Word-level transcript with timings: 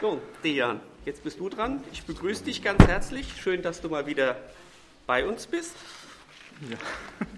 So, 0.00 0.22
Dejan, 0.44 0.80
jetzt 1.04 1.24
bist 1.24 1.40
du 1.40 1.48
dran. 1.48 1.82
Ich 1.90 2.04
begrüße 2.04 2.44
dich 2.44 2.62
ganz 2.62 2.86
herzlich. 2.86 3.34
Schön, 3.36 3.62
dass 3.62 3.80
du 3.80 3.88
mal 3.88 4.06
wieder 4.06 4.36
bei 5.08 5.26
uns 5.26 5.48
bist. 5.48 5.74
Ja. 6.70 6.76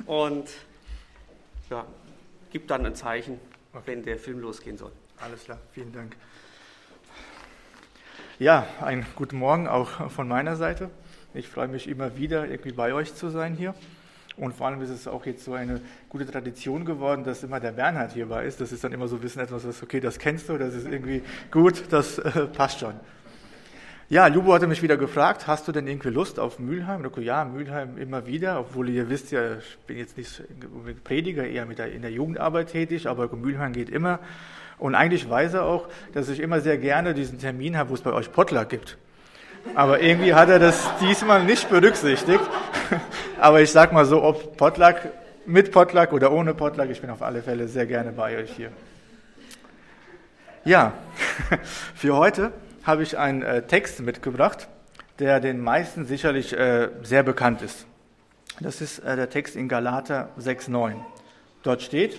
Und 0.05 0.47
ja, 1.71 1.87
gib 2.51 2.69
dann 2.69 2.85
ein 2.85 2.95
Zeichen, 2.95 3.41
okay. 3.73 3.83
wenn 3.87 4.03
der 4.03 4.19
Film 4.19 4.41
losgehen 4.41 4.77
soll. 4.77 4.93
Alles 5.19 5.45
klar, 5.45 5.59
vielen 5.73 5.91
Dank. 5.95 6.15
Ja, 8.39 8.67
einen 8.83 9.07
guten 9.17 9.39
Morgen 9.39 9.67
auch 9.67 10.11
von 10.11 10.29
meiner 10.29 10.57
Seite. 10.57 10.91
Ich 11.33 11.49
freue 11.49 11.69
mich 11.69 11.89
immer 11.89 12.19
wieder, 12.19 12.47
irgendwie 12.47 12.73
bei 12.73 12.93
euch 12.93 13.15
zu 13.15 13.31
sein 13.31 13.55
hier. 13.55 13.75
Und 14.37 14.55
vor 14.55 14.69
allem 14.69 14.81
ist 14.81 14.91
es 14.91 15.07
auch 15.07 15.27
jetzt 15.27 15.45
so 15.45 15.55
eine 15.55 15.81
gute 16.09 16.27
Tradition 16.27 16.85
geworden, 16.85 17.25
dass 17.25 17.43
immer 17.43 17.61
der 17.61 17.73
Bernhard 17.73 18.13
hierbei 18.13 18.47
ist. 18.47 18.61
Das 18.61 18.73
ist 18.73 18.83
dann 18.83 18.93
immer 18.93 19.09
so 19.09 19.17
ein 19.17 19.23
bisschen 19.23 19.43
etwas, 19.43 19.67
was, 19.67 19.83
okay, 19.83 20.01
das 20.01 20.19
kennst 20.19 20.49
du, 20.49 20.57
das 20.57 20.75
ist 20.75 20.87
irgendwie 20.87 21.23
gut, 21.51 21.85
das 21.91 22.19
äh, 22.19 22.47
passt 22.47 22.81
schon. 22.81 22.95
Ja, 24.09 24.27
Lubo 24.27 24.53
hatte 24.53 24.67
mich 24.67 24.83
wieder 24.83 24.97
gefragt, 24.97 25.47
hast 25.47 25.69
du 25.69 25.73
denn 25.73 25.87
irgendwie 25.87 26.09
Lust 26.09 26.41
auf 26.41 26.59
Mülheim? 26.59 27.05
Ich 27.05 27.25
ja, 27.25 27.45
Mülheim 27.45 27.97
immer 27.97 28.27
wieder, 28.27 28.59
obwohl 28.59 28.89
ihr 28.89 29.09
wisst 29.09 29.31
ja, 29.31 29.59
ich 29.59 29.79
bin 29.87 29.99
jetzt 29.99 30.17
nicht 30.17 30.43
Prediger, 31.05 31.47
eher 31.47 31.65
mit 31.65 31.79
der, 31.79 31.93
in 31.93 32.03
der 32.03 32.11
Jugendarbeit 32.11 32.73
tätig, 32.73 33.07
aber 33.07 33.29
Mülheim 33.37 33.73
geht 33.73 33.89
immer. 33.89 34.19
Und 34.79 34.97
eigentlich 34.97 35.31
weiß 35.31 35.55
er 35.55 35.65
auch, 35.65 35.89
dass 36.13 36.29
ich 36.29 36.41
immer 36.41 36.61
sehr 36.61 36.77
gerne 36.77 37.15
diesen 37.15 37.39
Termin 37.39 37.77
habe, 37.77 37.91
wo 37.91 37.95
es 37.95 38.01
bei 38.01 38.13
euch 38.13 38.33
Potluck 38.33 38.69
gibt. 38.69 38.99
Aber 39.75 40.01
irgendwie 40.01 40.35
hat 40.35 40.49
er 40.49 40.59
das 40.59 40.91
diesmal 41.01 41.45
nicht 41.45 41.69
berücksichtigt. 41.71 42.41
Aber 43.41 43.61
ich 43.61 43.71
sag 43.71 43.93
mal 43.93 44.05
so, 44.05 44.23
ob 44.23 44.57
Potluck, 44.57 44.97
mit 45.47 45.73
Potluck 45.73 46.13
oder 46.13 46.33
ohne 46.33 46.55
Potluck, 46.55 46.91
ich 46.91 47.01
bin 47.01 47.11
auf 47.11 47.23
alle 47.23 47.43
Fälle 47.43 47.69
sehr 47.69 47.87
gerne 47.87 48.13
bei 48.13 48.37
euch 48.37 48.53
hier. 48.53 48.71
Ja, 50.65 50.93
für 51.95 52.17
heute 52.17 52.53
habe 52.85 53.03
ich 53.03 53.17
einen 53.17 53.43
äh, 53.43 53.63
Text 53.63 54.01
mitgebracht, 54.01 54.69
der 55.19 55.41
den 55.41 55.61
meisten 55.61 56.07
sicherlich 56.07 56.53
äh, 56.53 56.89
sehr 57.03 57.23
bekannt 57.23 57.63
ist. 57.63 57.87
Das 58.61 58.81
ist 58.81 58.99
äh, 59.01 59.17
der 59.17 59.31
Text 59.31 59.57
in 59.57 59.69
Galater 59.69 60.29
6,9. 60.39 60.97
Dort 61.63 61.83
steht, 61.83 62.19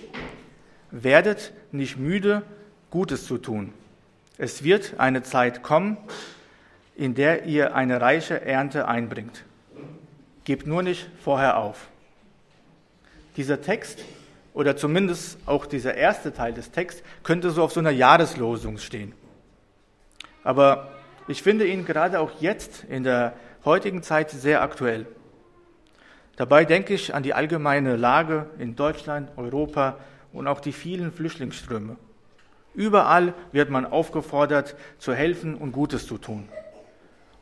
werdet 0.90 1.52
nicht 1.72 1.98
müde, 1.98 2.42
Gutes 2.90 3.26
zu 3.26 3.38
tun. 3.38 3.72
Es 4.38 4.62
wird 4.62 4.94
eine 4.98 5.22
Zeit 5.22 5.62
kommen, 5.62 5.96
in 6.94 7.14
der 7.14 7.44
ihr 7.46 7.74
eine 7.74 8.00
reiche 8.00 8.44
Ernte 8.44 8.86
einbringt. 8.86 9.44
Gebt 10.44 10.66
nur 10.66 10.82
nicht 10.82 11.08
vorher 11.22 11.58
auf. 11.58 11.88
Dieser 13.36 13.60
Text 13.60 14.00
oder 14.54 14.76
zumindest 14.76 15.38
auch 15.46 15.66
dieser 15.66 15.94
erste 15.94 16.32
Teil 16.32 16.52
des 16.52 16.70
Texts 16.70 17.02
könnte 17.22 17.50
so 17.50 17.62
auf 17.62 17.72
so 17.72 17.80
einer 17.80 17.90
Jahreslosung 17.90 18.78
stehen. 18.78 19.12
Aber 20.44 20.92
ich 21.28 21.42
finde 21.42 21.66
ihn 21.66 21.84
gerade 21.84 22.20
auch 22.20 22.40
jetzt 22.40 22.84
in 22.84 23.04
der 23.04 23.34
heutigen 23.64 24.02
Zeit 24.02 24.30
sehr 24.30 24.62
aktuell. 24.62 25.06
Dabei 26.36 26.64
denke 26.64 26.94
ich 26.94 27.14
an 27.14 27.22
die 27.22 27.34
allgemeine 27.34 27.96
Lage 27.96 28.46
in 28.58 28.74
Deutschland, 28.74 29.30
Europa 29.36 29.98
und 30.32 30.48
auch 30.48 30.60
die 30.60 30.72
vielen 30.72 31.12
Flüchtlingsströme. 31.12 31.96
Überall 32.74 33.34
wird 33.52 33.70
man 33.70 33.84
aufgefordert, 33.86 34.74
zu 34.98 35.14
helfen 35.14 35.54
und 35.54 35.72
Gutes 35.72 36.06
zu 36.06 36.18
tun. 36.18 36.48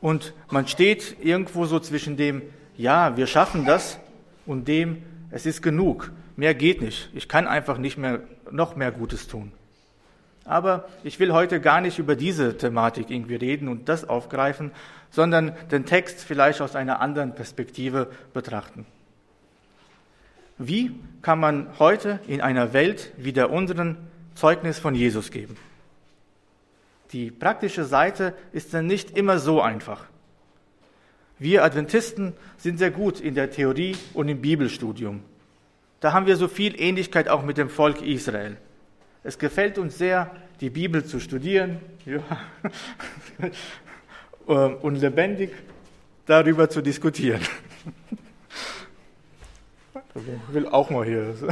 Und 0.00 0.34
man 0.50 0.66
steht 0.66 1.16
irgendwo 1.22 1.66
so 1.66 1.78
zwischen 1.78 2.16
dem, 2.16 2.42
ja, 2.76 3.16
wir 3.16 3.26
schaffen 3.26 3.64
das 3.64 3.98
und 4.46 4.68
dem, 4.68 5.02
es 5.30 5.46
ist 5.46 5.62
genug, 5.62 6.12
mehr 6.36 6.54
geht 6.54 6.80
nicht, 6.80 7.10
ich 7.14 7.28
kann 7.28 7.46
einfach 7.46 7.78
nicht 7.78 7.98
mehr 7.98 8.20
noch 8.50 8.76
mehr 8.76 8.90
Gutes 8.90 9.28
tun. 9.28 9.52
Aber 10.44 10.88
ich 11.04 11.20
will 11.20 11.32
heute 11.32 11.60
gar 11.60 11.80
nicht 11.80 11.98
über 11.98 12.16
diese 12.16 12.56
Thematik 12.56 13.10
irgendwie 13.10 13.36
reden 13.36 13.68
und 13.68 13.88
das 13.88 14.08
aufgreifen, 14.08 14.72
sondern 15.10 15.52
den 15.70 15.86
Text 15.86 16.24
vielleicht 16.24 16.60
aus 16.60 16.74
einer 16.74 17.00
anderen 17.00 17.34
Perspektive 17.34 18.10
betrachten. 18.32 18.86
Wie 20.58 20.92
kann 21.22 21.40
man 21.40 21.68
heute 21.78 22.20
in 22.26 22.40
einer 22.40 22.72
Welt 22.72 23.12
wie 23.16 23.32
der 23.32 23.50
unseren 23.50 23.96
Zeugnis 24.34 24.78
von 24.78 24.94
Jesus 24.94 25.30
geben? 25.30 25.56
Die 27.12 27.30
praktische 27.30 27.84
Seite 27.84 28.34
ist 28.52 28.72
dann 28.72 28.86
nicht 28.86 29.16
immer 29.16 29.38
so 29.38 29.60
einfach. 29.60 30.04
Wir 31.40 31.64
Adventisten 31.64 32.34
sind 32.58 32.78
sehr 32.78 32.90
gut 32.90 33.18
in 33.18 33.34
der 33.34 33.50
Theorie 33.50 33.96
und 34.12 34.28
im 34.28 34.42
Bibelstudium. 34.42 35.22
Da 36.00 36.12
haben 36.12 36.26
wir 36.26 36.36
so 36.36 36.48
viel 36.48 36.78
Ähnlichkeit 36.78 37.30
auch 37.30 37.42
mit 37.42 37.56
dem 37.56 37.70
Volk 37.70 38.02
Israel. 38.02 38.58
Es 39.24 39.38
gefällt 39.38 39.78
uns 39.78 39.96
sehr, 39.96 40.36
die 40.60 40.68
Bibel 40.68 41.02
zu 41.02 41.18
studieren 41.18 41.78
ja, 42.04 42.20
und 44.82 44.96
lebendig 44.96 45.52
darüber 46.26 46.68
zu 46.68 46.82
diskutieren. 46.82 47.40
Ich 50.14 50.54
will 50.54 50.66
auch 50.66 50.90
mal 50.90 51.06
hier. 51.06 51.34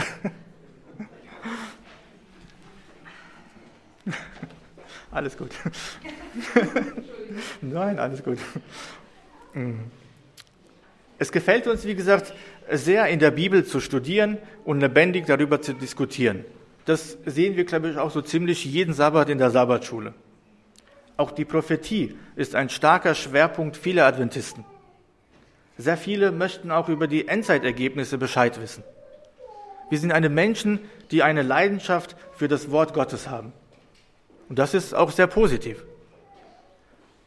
Alles 5.11 5.37
gut. 5.37 5.51
Nein, 7.63 7.99
alles 7.99 8.23
gut. 8.23 8.39
Es 11.19 11.33
gefällt 11.33 11.67
uns, 11.67 11.85
wie 11.85 11.95
gesagt, 11.95 12.33
sehr 12.71 13.07
in 13.09 13.19
der 13.19 13.31
Bibel 13.31 13.65
zu 13.65 13.81
studieren 13.81 14.39
und 14.65 14.81
lebendig 14.81 15.27
darüber 15.27 15.61
zu 15.61 15.73
diskutieren. 15.73 16.45
Das 16.85 17.19
sehen 17.27 17.57
wir, 17.57 17.65
glaube 17.65 17.91
ich, 17.91 17.99
auch 17.99 18.11
so 18.11 18.23
ziemlich 18.23 18.65
jeden 18.65 18.95
Sabbat 18.95 19.29
in 19.29 19.39
der 19.39 19.51
Sabbatschule. 19.51 20.15
Auch 21.17 21.33
die 21.33 21.45
Prophetie 21.45 22.17
ist 22.37 22.55
ein 22.55 22.69
starker 22.69 23.15
Schwerpunkt 23.15 23.77
vieler 23.77 24.07
Adventisten. 24.07 24.65
Sehr 25.77 25.97
viele 25.97 26.33
möchten 26.33 26.71
auch 26.71 26.89
über 26.89 27.07
die 27.07 27.29
Endzeitergebnisse 27.29 28.19
Bescheid 28.19 28.61
wissen. 28.61 28.85
Wir 29.91 29.99
sind 29.99 30.13
eine 30.13 30.29
Menschen, 30.29 30.81
die 31.11 31.23
eine 31.23 31.43
Leidenschaft 31.43 32.17
für 32.37 32.49
das 32.49 32.71
Wort 32.71 32.95
Gottes 32.95 33.29
haben. 33.29 33.53
Und 34.49 34.59
das 34.59 34.75
ist 34.75 34.95
auch 34.95 35.11
sehr 35.11 35.27
positiv. 35.27 35.85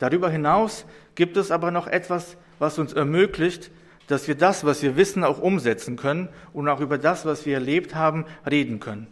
Darüber 0.01 0.31
hinaus 0.31 0.85
gibt 1.13 1.37
es 1.37 1.51
aber 1.51 1.69
noch 1.69 1.85
etwas, 1.85 2.35
was 2.57 2.79
uns 2.79 2.91
ermöglicht, 2.91 3.69
dass 4.07 4.27
wir 4.27 4.33
das, 4.33 4.65
was 4.65 4.81
wir 4.81 4.95
wissen, 4.95 5.23
auch 5.23 5.37
umsetzen 5.37 5.95
können 5.95 6.27
und 6.53 6.67
auch 6.67 6.79
über 6.79 6.97
das, 6.97 7.23
was 7.23 7.45
wir 7.45 7.53
erlebt 7.53 7.93
haben, 7.93 8.25
reden 8.49 8.79
können. 8.79 9.05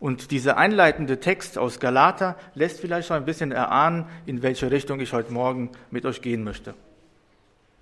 Und 0.00 0.30
dieser 0.30 0.56
einleitende 0.56 1.20
Text 1.20 1.58
aus 1.58 1.78
Galater 1.78 2.36
lässt 2.54 2.80
vielleicht 2.80 3.08
schon 3.08 3.18
ein 3.18 3.26
bisschen 3.26 3.52
erahnen, 3.52 4.06
in 4.24 4.40
welche 4.42 4.70
Richtung 4.70 4.98
ich 4.98 5.12
heute 5.12 5.30
Morgen 5.30 5.68
mit 5.90 6.06
euch 6.06 6.22
gehen 6.22 6.42
möchte. 6.42 6.72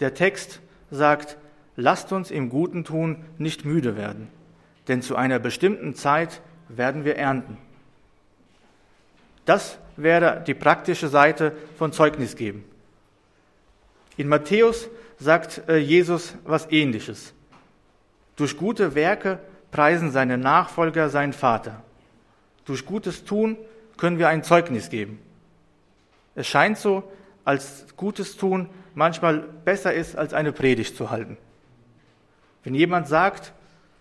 Der 0.00 0.14
Text 0.14 0.60
sagt, 0.90 1.36
lasst 1.76 2.10
uns 2.10 2.32
im 2.32 2.50
Guten 2.50 2.82
tun 2.82 3.24
nicht 3.38 3.64
müde 3.64 3.96
werden, 3.96 4.26
denn 4.88 5.00
zu 5.00 5.14
einer 5.14 5.38
bestimmten 5.38 5.94
Zeit 5.94 6.42
werden 6.68 7.04
wir 7.04 7.14
ernten. 7.14 7.56
Das 9.44 9.78
wäre 9.96 10.42
die 10.46 10.54
praktische 10.54 11.08
Seite 11.08 11.52
von 11.76 11.92
Zeugnis 11.92 12.36
geben. 12.36 12.64
In 14.16 14.28
Matthäus 14.28 14.88
sagt 15.18 15.62
äh, 15.68 15.76
Jesus 15.76 16.34
was 16.44 16.70
Ähnliches. 16.70 17.32
Durch 18.36 18.56
gute 18.56 18.94
Werke 18.94 19.38
preisen 19.70 20.10
seine 20.10 20.38
Nachfolger 20.38 21.08
seinen 21.08 21.32
Vater. 21.32 21.82
Durch 22.64 22.86
gutes 22.86 23.24
Tun 23.24 23.56
können 23.96 24.18
wir 24.18 24.28
ein 24.28 24.44
Zeugnis 24.44 24.90
geben. 24.90 25.18
Es 26.34 26.46
scheint 26.46 26.78
so, 26.78 27.04
als 27.44 27.86
gutes 27.96 28.36
Tun 28.36 28.68
manchmal 28.94 29.40
besser 29.64 29.92
ist, 29.92 30.16
als 30.16 30.34
eine 30.34 30.52
Predigt 30.52 30.96
zu 30.96 31.10
halten. 31.10 31.36
Wenn 32.64 32.74
jemand 32.74 33.08
sagt, 33.08 33.52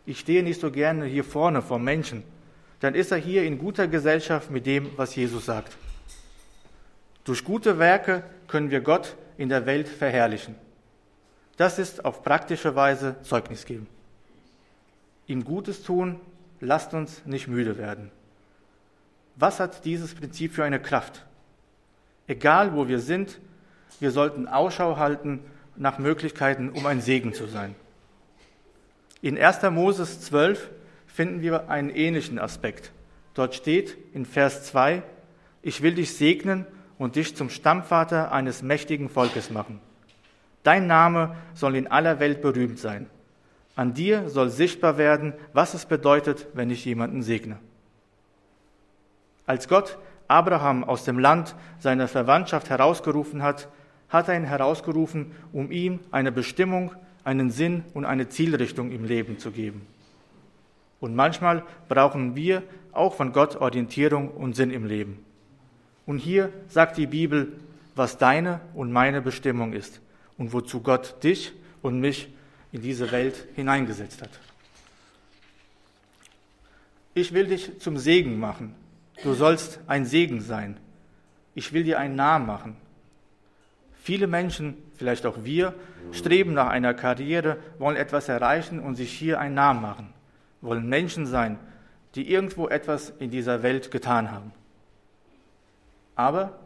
ich 0.06 0.20
stehe 0.20 0.44
nicht 0.44 0.62
so 0.62 0.72
gerne 0.72 1.06
hier 1.06 1.24
vorne 1.24 1.62
vor 1.62 1.80
Menschen, 1.80 2.24
dann 2.82 2.96
ist 2.96 3.12
er 3.12 3.18
hier 3.18 3.44
in 3.44 3.60
guter 3.60 3.88
Gesellschaft 3.88 4.52
mit 4.52 4.66
dem, 4.66 4.90
was 4.98 5.16
Jesus 5.16 5.46
sagt. 5.46 5.78
Durch 7.24 7.44
gute 7.44 7.78
Werke 7.80 8.24
können 8.48 8.72
wir 8.72 8.82
Gott 8.82 9.16
in 9.38 9.50
der 9.50 9.66
Welt 9.66 9.88
verherrlichen. 9.88 10.56
Das 11.58 11.78
ist 11.78 12.04
auf 12.04 12.24
praktische 12.24 12.76
Weise 12.76 13.16
Zeugnis 13.22 13.66
geben. 13.66 13.88
Ihm 15.28 15.46
Gutes 15.46 15.84
tun, 15.84 16.20
lasst 16.60 16.94
uns 16.96 17.24
nicht 17.26 17.48
müde 17.48 17.78
werden. 17.78 18.12
Was 19.36 19.60
hat 19.60 19.86
dieses 19.86 20.16
Prinzip 20.16 20.52
für 20.52 20.64
eine 20.64 20.82
Kraft? 20.82 21.26
Egal 22.28 22.74
wo 22.74 22.88
wir 22.88 23.00
sind, 23.00 23.40
wir 24.00 24.10
sollten 24.10 24.48
Ausschau 24.48 24.98
halten 24.98 25.40
nach 25.76 26.00
Möglichkeiten, 26.00 26.70
um 26.70 26.88
ein 26.88 27.00
Segen 27.00 27.34
zu 27.34 27.46
sein. 27.46 27.76
In 29.22 29.38
1. 29.38 29.62
Moses 29.70 30.22
12 30.22 30.70
finden 31.14 31.42
wir 31.42 31.70
einen 31.70 31.90
ähnlichen 31.90 32.40
Aspekt. 32.40 32.92
Dort 33.34 33.56
steht 33.56 33.98
in 34.14 34.26
Vers 34.26 34.66
2, 34.66 35.04
ich 35.62 35.82
will 35.82 35.96
dich 35.96 36.16
segnen 36.16 36.66
und 36.98 37.16
dich 37.16 37.36
zum 37.36 37.50
Stammvater 37.50 38.32
eines 38.32 38.62
mächtigen 38.62 39.10
Volkes 39.10 39.50
machen. 39.50 39.80
Dein 40.64 40.88
Name 40.88 41.36
soll 41.54 41.76
in 41.76 41.88
aller 41.88 42.20
Welt 42.20 42.42
berühmt 42.42 42.80
sein. 42.80 43.08
An 43.76 43.94
dir 43.94 44.30
soll 44.30 44.50
sichtbar 44.50 44.98
werden, 44.98 45.34
was 45.54 45.74
es 45.74 45.86
bedeutet, 45.86 46.48
wenn 46.54 46.70
ich 46.70 46.86
jemanden 46.86 47.24
segne. 47.24 47.58
Als 49.46 49.68
Gott 49.68 49.98
Abraham 50.28 50.84
aus 50.84 51.04
dem 51.04 51.20
Land 51.20 51.56
seiner 51.80 52.08
Verwandtschaft 52.08 52.70
herausgerufen 52.70 53.42
hat, 53.42 53.68
hat 54.10 54.28
er 54.28 54.36
ihn 54.36 54.44
herausgerufen, 54.44 55.32
um 55.52 55.72
ihm 55.72 56.00
eine 56.12 56.32
Bestimmung, 56.32 56.92
einen 57.24 57.50
Sinn 57.50 57.84
und 57.94 58.06
eine 58.06 58.30
Zielrichtung 58.30 58.92
im 58.92 59.06
Leben 59.06 59.40
zu 59.40 59.52
geben. 59.52 59.88
Und 61.02 61.16
manchmal 61.16 61.64
brauchen 61.90 62.36
wir 62.38 62.64
auch 62.94 63.16
von 63.16 63.34
Gott 63.34 63.58
Orientierung 63.58 64.30
und 64.30 64.56
Sinn 64.56 64.72
im 64.72 64.86
Leben. 64.86 65.26
Und 66.06 66.20
hier 66.20 66.54
sagt 66.70 66.98
die 66.98 67.08
Bibel, 67.08 67.52
was 67.96 68.18
deine 68.18 68.62
und 68.74 68.92
meine 68.92 69.22
Bestimmung 69.22 69.74
ist 69.74 70.00
und 70.38 70.54
wozu 70.54 70.82
Gott 70.82 71.22
dich 71.24 71.52
und 71.82 72.00
mich 72.00 72.30
in 72.72 72.82
diese 72.82 73.12
Welt 73.12 73.48
hineingesetzt 73.56 74.22
hat. 74.22 74.30
Ich 77.14 77.34
will 77.34 77.48
dich 77.48 77.80
zum 77.80 77.98
Segen 77.98 78.40
machen. 78.40 78.74
Du 79.24 79.34
sollst 79.34 79.80
ein 79.88 80.06
Segen 80.06 80.40
sein. 80.40 80.78
Ich 81.54 81.74
will 81.74 81.84
dir 81.84 82.00
einen 82.00 82.16
Namen 82.16 82.46
machen. 82.46 82.78
Viele 84.02 84.28
Menschen, 84.28 84.78
vielleicht 84.96 85.26
auch 85.26 85.44
wir, 85.44 85.74
streben 86.12 86.54
nach 86.54 86.68
einer 86.68 86.94
Karriere, 86.94 87.58
wollen 87.78 87.98
etwas 87.98 88.30
erreichen 88.30 88.80
und 88.80 88.96
sich 88.96 89.12
hier 89.12 89.40
einen 89.40 89.56
Namen 89.56 89.82
machen, 89.82 90.14
wollen 90.62 90.88
Menschen 90.88 91.26
sein, 91.26 91.60
die 92.16 92.32
irgendwo 92.32 92.68
etwas 92.68 93.12
in 93.20 93.32
dieser 93.32 93.64
Welt 93.64 93.92
getan 93.92 94.32
haben. 94.32 94.52
Aber 96.16 96.60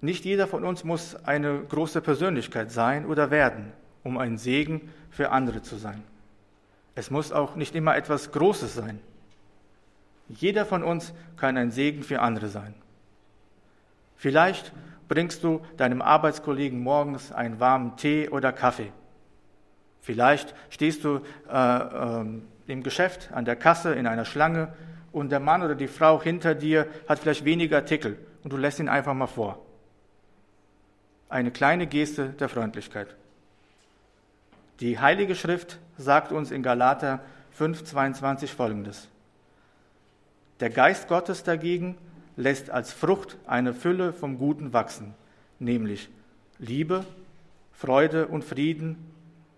nicht 0.00 0.24
jeder 0.24 0.46
von 0.46 0.64
uns 0.64 0.84
muss 0.84 1.14
eine 1.24 1.60
große 1.60 2.00
Persönlichkeit 2.00 2.70
sein 2.70 3.06
oder 3.06 3.30
werden, 3.30 3.72
um 4.02 4.18
ein 4.18 4.38
Segen 4.38 4.90
für 5.10 5.30
andere 5.30 5.62
zu 5.62 5.76
sein. 5.76 6.02
Es 6.94 7.10
muss 7.10 7.32
auch 7.32 7.56
nicht 7.56 7.74
immer 7.74 7.96
etwas 7.96 8.32
Großes 8.32 8.74
sein. 8.74 9.00
Jeder 10.28 10.64
von 10.64 10.82
uns 10.82 11.12
kann 11.36 11.56
ein 11.56 11.70
Segen 11.70 12.02
für 12.02 12.20
andere 12.20 12.48
sein. 12.48 12.74
Vielleicht 14.16 14.72
bringst 15.08 15.42
du 15.42 15.60
deinem 15.76 16.02
Arbeitskollegen 16.02 16.80
morgens 16.80 17.32
einen 17.32 17.58
warmen 17.58 17.96
Tee 17.96 18.28
oder 18.28 18.52
Kaffee. 18.52 18.92
Vielleicht 20.02 20.54
stehst 20.70 21.04
du 21.04 21.20
äh, 21.50 21.78
äh, 21.78 22.24
im 22.70 22.82
Geschäft 22.82 23.30
an 23.32 23.44
der 23.44 23.56
Kasse 23.56 23.94
in 23.94 24.06
einer 24.06 24.24
Schlange 24.24 24.72
und 25.12 25.30
der 25.30 25.40
Mann 25.40 25.62
oder 25.62 25.74
die 25.74 25.88
Frau 25.88 26.22
hinter 26.22 26.54
dir 26.54 26.86
hat 27.08 27.18
vielleicht 27.18 27.44
weniger 27.44 27.78
Artikel 27.78 28.16
und 28.42 28.52
du 28.52 28.56
lässt 28.56 28.78
ihn 28.78 28.88
einfach 28.88 29.14
mal 29.14 29.26
vor. 29.26 29.64
Eine 31.28 31.50
kleine 31.50 31.86
Geste 31.86 32.30
der 32.30 32.48
Freundlichkeit. 32.48 33.14
Die 34.80 34.98
Heilige 34.98 35.34
Schrift 35.34 35.78
sagt 35.98 36.32
uns 36.32 36.50
in 36.50 36.62
Galater 36.62 37.20
5,22 37.58 38.48
folgendes. 38.48 39.08
Der 40.60 40.70
Geist 40.70 41.08
Gottes 41.08 41.42
dagegen 41.42 41.98
lässt 42.36 42.70
als 42.70 42.92
Frucht 42.92 43.36
eine 43.46 43.74
Fülle 43.74 44.12
vom 44.12 44.38
Guten 44.38 44.72
wachsen, 44.72 45.14
nämlich 45.58 46.08
Liebe, 46.58 47.04
Freude 47.72 48.26
und 48.26 48.44
Frieden, 48.44 48.96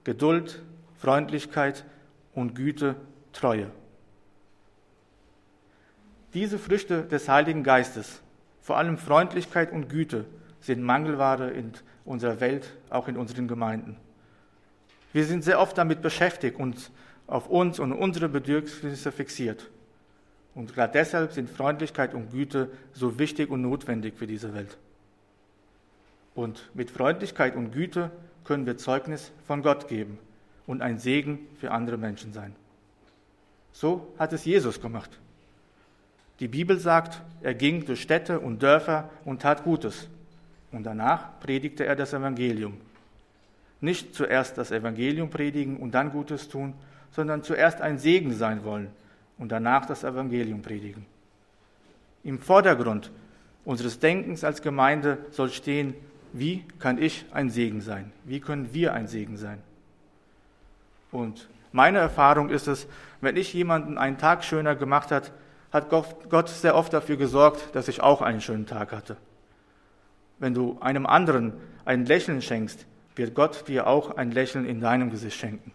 Geduld, 0.04 0.62
Freundlichkeit 0.98 1.84
und 2.34 2.54
Güte, 2.54 2.96
Treue. 3.32 3.70
Diese 6.34 6.58
Früchte 6.58 7.04
des 7.04 7.28
Heiligen 7.28 7.62
Geistes, 7.62 8.22
vor 8.60 8.78
allem 8.78 8.96
Freundlichkeit 8.96 9.72
und 9.72 9.88
Güte, 9.88 10.24
sind 10.60 10.82
Mangelware 10.82 11.50
in 11.50 11.72
unserer 12.04 12.40
Welt, 12.40 12.72
auch 12.90 13.08
in 13.08 13.16
unseren 13.16 13.48
Gemeinden. 13.48 13.96
Wir 15.12 15.24
sind 15.24 15.44
sehr 15.44 15.60
oft 15.60 15.76
damit 15.76 16.00
beschäftigt 16.00 16.58
und 16.58 16.90
auf 17.26 17.48
uns 17.48 17.78
und 17.78 17.92
unsere 17.92 18.28
Bedürfnisse 18.28 19.12
fixiert. 19.12 19.70
Und 20.54 20.74
gerade 20.74 20.92
deshalb 20.92 21.32
sind 21.32 21.50
Freundlichkeit 21.50 22.14
und 22.14 22.30
Güte 22.30 22.70
so 22.92 23.18
wichtig 23.18 23.50
und 23.50 23.62
notwendig 23.62 24.14
für 24.16 24.26
diese 24.26 24.54
Welt. 24.54 24.78
Und 26.34 26.70
mit 26.74 26.90
Freundlichkeit 26.90 27.56
und 27.56 27.72
Güte 27.72 28.10
können 28.44 28.66
wir 28.66 28.78
Zeugnis 28.78 29.32
von 29.46 29.62
Gott 29.62 29.88
geben 29.88 30.18
und 30.66 30.82
ein 30.82 30.98
Segen 30.98 31.40
für 31.58 31.70
andere 31.70 31.96
Menschen 31.96 32.32
sein. 32.32 32.54
So 33.72 34.12
hat 34.18 34.32
es 34.32 34.44
Jesus 34.44 34.80
gemacht. 34.80 35.10
Die 36.40 36.48
Bibel 36.48 36.78
sagt, 36.78 37.22
er 37.40 37.54
ging 37.54 37.84
durch 37.84 38.02
Städte 38.02 38.40
und 38.40 38.62
Dörfer 38.62 39.10
und 39.24 39.42
tat 39.42 39.64
Gutes. 39.64 40.08
Und 40.70 40.84
danach 40.84 41.38
predigte 41.40 41.84
er 41.84 41.96
das 41.96 42.12
Evangelium. 42.12 42.78
Nicht 43.80 44.14
zuerst 44.14 44.58
das 44.58 44.70
Evangelium 44.70 45.30
predigen 45.30 45.76
und 45.76 45.92
dann 45.92 46.10
Gutes 46.10 46.48
tun, 46.48 46.74
sondern 47.10 47.42
zuerst 47.42 47.80
ein 47.80 47.98
Segen 47.98 48.32
sein 48.32 48.64
wollen 48.64 48.90
und 49.38 49.52
danach 49.52 49.86
das 49.86 50.04
Evangelium 50.04 50.62
predigen. 50.62 51.04
Im 52.24 52.38
Vordergrund 52.38 53.10
unseres 53.64 53.98
Denkens 53.98 54.44
als 54.44 54.62
Gemeinde 54.62 55.18
soll 55.30 55.50
stehen, 55.50 55.94
wie 56.32 56.64
kann 56.78 57.00
ich 57.00 57.26
ein 57.32 57.50
Segen 57.50 57.80
sein? 57.80 58.10
Wie 58.24 58.40
können 58.40 58.72
wir 58.72 58.94
ein 58.94 59.06
Segen 59.06 59.36
sein? 59.36 59.58
Und 61.12 61.48
meine 61.70 61.98
Erfahrung 61.98 62.48
ist 62.48 62.66
es, 62.66 62.88
wenn 63.20 63.36
ich 63.36 63.52
jemanden 63.52 63.98
einen 63.98 64.18
Tag 64.18 64.42
schöner 64.42 64.74
gemacht 64.74 65.12
hat, 65.12 65.30
hat 65.70 65.88
Gott 65.88 66.48
sehr 66.48 66.74
oft 66.74 66.92
dafür 66.92 67.16
gesorgt, 67.16 67.74
dass 67.74 67.88
ich 67.88 68.02
auch 68.02 68.20
einen 68.20 68.40
schönen 68.40 68.66
Tag 68.66 68.92
hatte. 68.92 69.16
Wenn 70.38 70.54
du 70.54 70.78
einem 70.80 71.06
anderen 71.06 71.52
ein 71.84 72.04
Lächeln 72.04 72.42
schenkst, 72.42 72.86
wird 73.14 73.34
Gott 73.34 73.68
dir 73.68 73.86
auch 73.86 74.16
ein 74.16 74.32
Lächeln 74.32 74.66
in 74.66 74.80
deinem 74.80 75.10
Gesicht 75.10 75.38
schenken. 75.38 75.72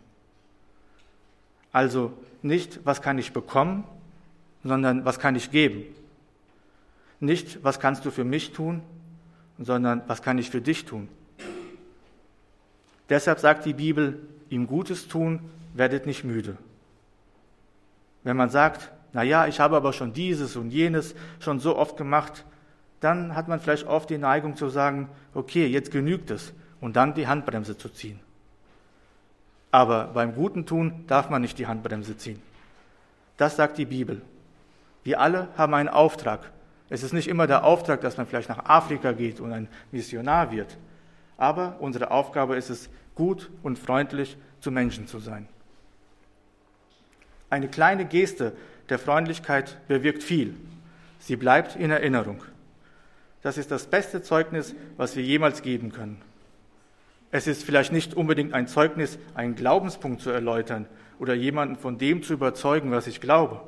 Also 1.72 2.14
nicht, 2.42 2.80
was 2.84 3.02
kann 3.02 3.18
ich 3.18 3.32
bekommen, 3.32 3.86
sondern 4.64 5.06
was 5.06 5.20
kann 5.20 5.36
ich 5.36 5.52
geben. 5.52 5.84
Nicht, 7.20 7.64
was 7.64 7.80
kannst 7.80 8.06
du 8.06 8.12
für 8.12 8.24
mich 8.24 8.52
tun, 8.52 8.82
sondern 9.58 10.04
was 10.08 10.22
kann 10.22 10.38
ich 10.38 10.50
für 10.50 10.62
dich 10.62 10.86
tun. 10.86 11.10
Deshalb 13.10 13.40
sagt 13.40 13.66
die 13.66 13.74
Bibel, 13.74 14.20
ihm 14.50 14.68
Gutes 14.68 15.08
tun, 15.08 15.40
werdet 15.74 16.06
nicht 16.06 16.24
müde. 16.24 16.58
Wenn 18.24 18.38
man 18.38 18.50
sagt, 18.50 18.92
na 19.14 19.24
ja, 19.24 19.48
ich 19.48 19.60
habe 19.60 19.76
aber 19.76 19.94
schon 19.94 20.14
dieses 20.14 20.56
und 20.56 20.72
jenes 20.72 21.16
schon 21.40 21.60
so 21.60 21.78
oft 21.78 21.98
gemacht, 21.98 22.46
dann 23.00 23.36
hat 23.36 23.48
man 23.48 23.60
vielleicht 23.60 23.88
oft 23.88 24.10
die 24.10 24.18
Neigung 24.18 24.56
zu 24.56 24.70
sagen, 24.70 25.10
okay, 25.34 25.68
jetzt 25.68 25.92
genügt 25.92 26.32
es 26.32 26.54
und 26.82 26.96
dann 26.96 27.14
die 27.14 27.28
Handbremse 27.28 27.78
zu 27.78 27.90
ziehen. 27.90 28.20
Aber 29.72 30.06
beim 30.06 30.34
guten 30.34 30.66
Tun 30.66 31.04
darf 31.08 31.30
man 31.30 31.42
nicht 31.42 31.60
die 31.60 31.68
Handbremse 31.68 32.18
ziehen. 32.18 32.42
Das 33.38 33.56
sagt 33.56 33.78
die 33.78 33.86
Bibel. 33.86 34.22
Wir 35.04 35.22
alle 35.22 35.48
haben 35.58 35.74
einen 35.74 35.90
Auftrag. 35.90 36.52
Es 36.90 37.04
ist 37.04 37.14
nicht 37.14 37.28
immer 37.28 37.48
der 37.48 37.64
Auftrag, 37.64 38.02
dass 38.02 38.18
man 38.18 38.28
vielleicht 38.28 38.50
nach 38.50 38.66
Afrika 38.66 39.12
geht 39.12 39.40
und 39.40 39.52
ein 39.52 39.68
Missionar 39.92 40.52
wird. 40.52 40.78
Aber 41.38 41.78
unsere 41.80 42.12
Aufgabe 42.12 42.56
ist 42.56 42.70
es, 42.70 42.90
gut 43.16 43.50
und 43.64 43.80
freundlich 43.80 44.38
zu 44.60 44.72
Menschen 44.72 45.08
zu 45.08 45.20
sein. 45.20 45.48
Eine 47.50 47.68
kleine 47.68 48.06
Geste 48.06 48.54
der 48.90 49.00
Freundlichkeit 49.00 49.78
bewirkt 49.88 50.24
viel. 50.24 50.56
Sie 51.20 51.36
bleibt 51.36 51.76
in 51.76 51.92
Erinnerung. 51.92 52.44
Das 53.42 53.58
ist 53.58 53.72
das 53.72 53.88
beste 53.88 54.22
Zeugnis, 54.22 54.76
was 54.98 55.16
wir 55.16 55.24
jemals 55.24 55.62
geben 55.62 55.92
können. 55.92 56.22
Es 57.32 57.48
ist 57.48 57.64
vielleicht 57.64 57.92
nicht 57.92 58.14
unbedingt 58.14 58.54
ein 58.54 58.68
Zeugnis, 58.68 59.20
einen 59.34 59.56
Glaubenspunkt 59.56 60.22
zu 60.22 60.30
erläutern 60.30 60.86
oder 61.20 61.34
jemanden 61.34 61.76
von 61.76 61.98
dem 61.98 62.24
zu 62.24 62.34
überzeugen, 62.34 62.92
was 62.92 63.08
ich 63.08 63.22
glaube. 63.22 63.62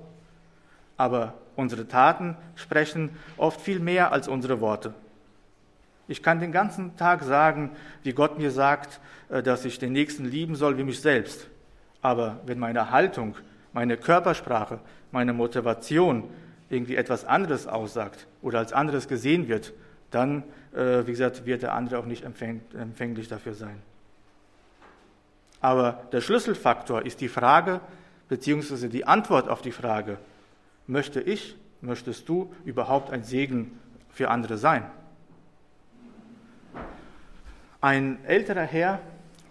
Aber 0.97 1.35
unsere 1.55 1.87
Taten 1.87 2.37
sprechen 2.55 3.11
oft 3.37 3.59
viel 3.59 3.79
mehr 3.79 4.11
als 4.11 4.27
unsere 4.27 4.61
Worte. 4.61 4.93
Ich 6.09 6.23
kann 6.23 6.39
den 6.39 6.51
ganzen 6.51 6.97
Tag 6.97 7.21
sagen, 7.21 7.69
wie 8.01 8.13
Gott 8.13 8.39
mir 8.39 8.49
sagt, 8.49 8.99
äh, 9.29 9.43
dass 9.43 9.63
ich 9.63 9.77
den 9.77 9.93
Nächsten 9.93 10.25
lieben 10.25 10.55
soll 10.55 10.77
wie 10.79 10.83
mich 10.83 11.01
selbst. 11.01 11.47
Aber 12.01 12.39
wenn 12.47 12.57
meine 12.57 12.89
Haltung, 12.89 13.35
meine 13.73 13.95
Körpersprache, 13.95 14.79
meine 15.11 15.33
Motivation 15.33 16.23
irgendwie 16.67 16.95
etwas 16.95 17.25
anderes 17.25 17.67
aussagt 17.67 18.25
oder 18.41 18.57
als 18.57 18.73
anderes 18.73 19.07
gesehen 19.07 19.47
wird, 19.47 19.71
dann, 20.09 20.43
äh, 20.73 21.05
wie 21.05 21.11
gesagt, 21.11 21.45
wird 21.45 21.61
der 21.61 21.75
andere 21.75 21.99
auch 21.99 22.05
nicht 22.05 22.23
empfänglich 22.25 23.27
dafür 23.27 23.53
sein. 23.53 23.79
Aber 25.61 26.07
der 26.11 26.21
Schlüsselfaktor 26.21 27.05
ist 27.05 27.21
die 27.21 27.27
Frage, 27.27 27.81
beziehungsweise 28.29 28.89
die 28.89 29.05
Antwort 29.05 29.47
auf 29.47 29.61
die 29.61 29.71
Frage, 29.71 30.17
möchte 30.87 31.21
ich, 31.21 31.55
möchtest 31.81 32.27
du 32.27 32.51
überhaupt 32.65 33.11
ein 33.11 33.23
Segen 33.23 33.79
für 34.09 34.31
andere 34.31 34.57
sein? 34.57 34.89
Ein 37.81 38.25
älterer 38.25 38.63
Herr 38.63 38.99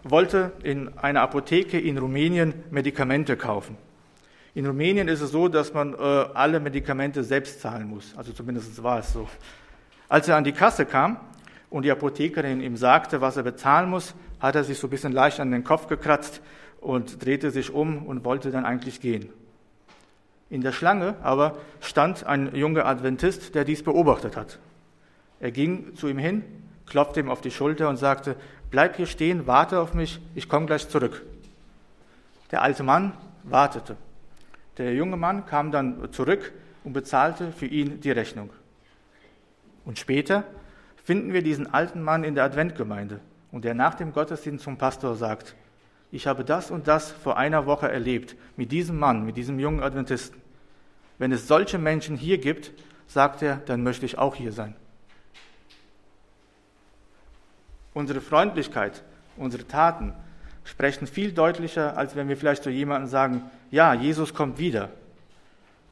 wollte 0.04 0.52
in 0.62 0.98
einer 0.98 1.22
Apotheke 1.22 1.80
in 1.80 1.96
Rumänien 1.96 2.52
Medikamente 2.70 3.38
kaufen. 3.38 3.78
In 4.54 4.66
Rumänien 4.66 5.08
ist 5.08 5.22
es 5.22 5.30
so, 5.30 5.48
dass 5.48 5.72
man 5.72 5.94
äh, 5.94 5.96
alle 5.96 6.60
Medikamente 6.60 7.24
selbst 7.24 7.62
zahlen 7.62 7.88
muss. 7.88 8.12
Also 8.18 8.32
zumindest 8.32 8.82
war 8.82 8.98
es 8.98 9.14
so. 9.14 9.26
Als 10.10 10.28
er 10.28 10.36
an 10.36 10.44
die 10.44 10.52
Kasse 10.52 10.84
kam 10.84 11.16
und 11.70 11.84
die 11.84 11.90
Apothekerin 11.90 12.60
ihm 12.60 12.76
sagte, 12.76 13.22
was 13.22 13.38
er 13.38 13.44
bezahlen 13.44 13.88
muss, 13.88 14.14
hat 14.40 14.56
er 14.56 14.64
sich 14.64 14.78
so 14.78 14.88
ein 14.88 14.90
bisschen 14.90 15.12
leicht 15.12 15.40
an 15.40 15.50
den 15.50 15.64
Kopf 15.64 15.86
gekratzt 15.86 16.42
und 16.82 17.24
drehte 17.24 17.50
sich 17.50 17.72
um 17.72 18.06
und 18.06 18.26
wollte 18.26 18.50
dann 18.50 18.66
eigentlich 18.66 19.00
gehen. 19.00 19.30
In 20.50 20.60
der 20.60 20.72
Schlange 20.72 21.16
aber 21.22 21.56
stand 21.80 22.24
ein 22.24 22.54
junger 22.54 22.84
Adventist, 22.84 23.54
der 23.54 23.64
dies 23.64 23.82
beobachtet 23.82 24.36
hat. 24.36 24.58
Er 25.40 25.50
ging 25.50 25.94
zu 25.94 26.08
ihm 26.08 26.18
hin, 26.18 26.42
klopfte 26.88 27.20
ihm 27.20 27.30
auf 27.30 27.40
die 27.40 27.50
Schulter 27.50 27.88
und 27.88 27.96
sagte, 27.96 28.36
bleib 28.70 28.96
hier 28.96 29.06
stehen, 29.06 29.46
warte 29.46 29.80
auf 29.80 29.94
mich, 29.94 30.20
ich 30.34 30.48
komme 30.48 30.66
gleich 30.66 30.88
zurück. 30.88 31.22
Der 32.50 32.62
alte 32.62 32.82
Mann 32.82 33.12
wartete. 33.44 33.96
Der 34.78 34.94
junge 34.94 35.16
Mann 35.16 35.46
kam 35.46 35.72
dann 35.72 36.12
zurück 36.12 36.52
und 36.84 36.92
bezahlte 36.92 37.52
für 37.52 37.66
ihn 37.66 38.00
die 38.00 38.10
Rechnung. 38.10 38.50
Und 39.84 39.98
später 39.98 40.44
finden 41.02 41.32
wir 41.32 41.42
diesen 41.42 41.72
alten 41.72 42.02
Mann 42.02 42.24
in 42.24 42.34
der 42.34 42.44
Adventgemeinde 42.44 43.20
und 43.50 43.64
der 43.64 43.74
nach 43.74 43.94
dem 43.94 44.12
Gottesdienst 44.12 44.64
zum 44.64 44.76
Pastor 44.76 45.16
sagt, 45.16 45.54
ich 46.10 46.26
habe 46.26 46.44
das 46.44 46.70
und 46.70 46.88
das 46.88 47.10
vor 47.10 47.36
einer 47.36 47.66
Woche 47.66 47.90
erlebt 47.90 48.36
mit 48.56 48.72
diesem 48.72 48.98
Mann, 48.98 49.24
mit 49.24 49.36
diesem 49.36 49.58
jungen 49.58 49.82
Adventisten. 49.82 50.40
Wenn 51.18 51.32
es 51.32 51.48
solche 51.48 51.78
Menschen 51.78 52.16
hier 52.16 52.38
gibt, 52.38 52.72
sagt 53.06 53.42
er, 53.42 53.56
dann 53.56 53.82
möchte 53.82 54.06
ich 54.06 54.18
auch 54.18 54.34
hier 54.34 54.52
sein. 54.52 54.74
Unsere 57.98 58.20
Freundlichkeit, 58.20 59.02
unsere 59.36 59.66
Taten 59.66 60.12
sprechen 60.62 61.08
viel 61.08 61.32
deutlicher, 61.32 61.96
als 61.96 62.14
wenn 62.14 62.28
wir 62.28 62.36
vielleicht 62.36 62.62
zu 62.62 62.70
jemandem 62.70 63.10
sagen, 63.10 63.42
ja, 63.72 63.92
Jesus 63.92 64.34
kommt 64.34 64.60
wieder. 64.60 64.90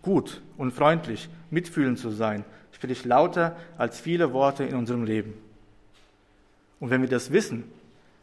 Gut 0.02 0.40
und 0.56 0.70
freundlich, 0.70 1.28
mitfühlend 1.50 1.98
zu 1.98 2.10
sein, 2.10 2.44
spricht 2.70 3.06
lauter 3.06 3.56
als 3.76 3.98
viele 3.98 4.32
Worte 4.32 4.62
in 4.62 4.76
unserem 4.76 5.02
Leben. 5.02 5.34
Und 6.78 6.90
wenn 6.90 7.00
wir 7.00 7.08
das 7.08 7.32
wissen, 7.32 7.64